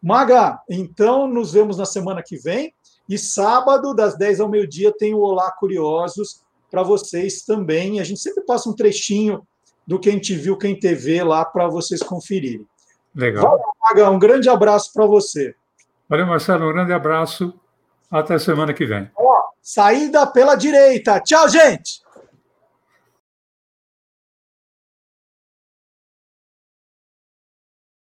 Maga, 0.00 0.60
então 0.70 1.26
nos 1.26 1.52
vemos 1.52 1.76
na 1.76 1.84
semana 1.84 2.22
que 2.22 2.36
vem 2.36 2.72
e 3.08 3.16
sábado, 3.16 3.94
das 3.94 4.18
10 4.18 4.40
ao 4.40 4.48
meio-dia, 4.48 4.92
tem 4.92 5.14
o 5.14 5.20
Olá 5.20 5.50
Curiosos 5.50 6.42
para 6.70 6.82
vocês 6.82 7.42
também. 7.42 8.00
A 8.00 8.04
gente 8.04 8.20
sempre 8.20 8.44
passa 8.44 8.68
um 8.68 8.74
trechinho 8.74 9.42
do 9.86 9.98
Quem 9.98 10.18
Te 10.18 10.34
Viu, 10.34 10.56
Quem 10.56 10.78
TV 10.78 11.22
lá 11.22 11.44
para 11.44 11.66
vocês 11.68 12.02
conferirem. 12.02 12.66
Legal. 13.14 13.44
Valeu, 13.44 13.64
Maga, 13.82 14.10
um 14.10 14.18
grande 14.18 14.48
abraço 14.48 14.92
para 14.92 15.06
você. 15.06 15.54
Valeu, 16.08 16.26
Marcelo, 16.26 16.68
um 16.68 16.72
grande 16.72 16.92
abraço. 16.92 17.52
Até 18.10 18.38
semana 18.38 18.72
que 18.72 18.86
vem. 18.86 19.10
Ó, 19.16 19.42
saída 19.60 20.26
pela 20.26 20.54
direita. 20.54 21.20
Tchau, 21.20 21.48
gente! 21.48 22.00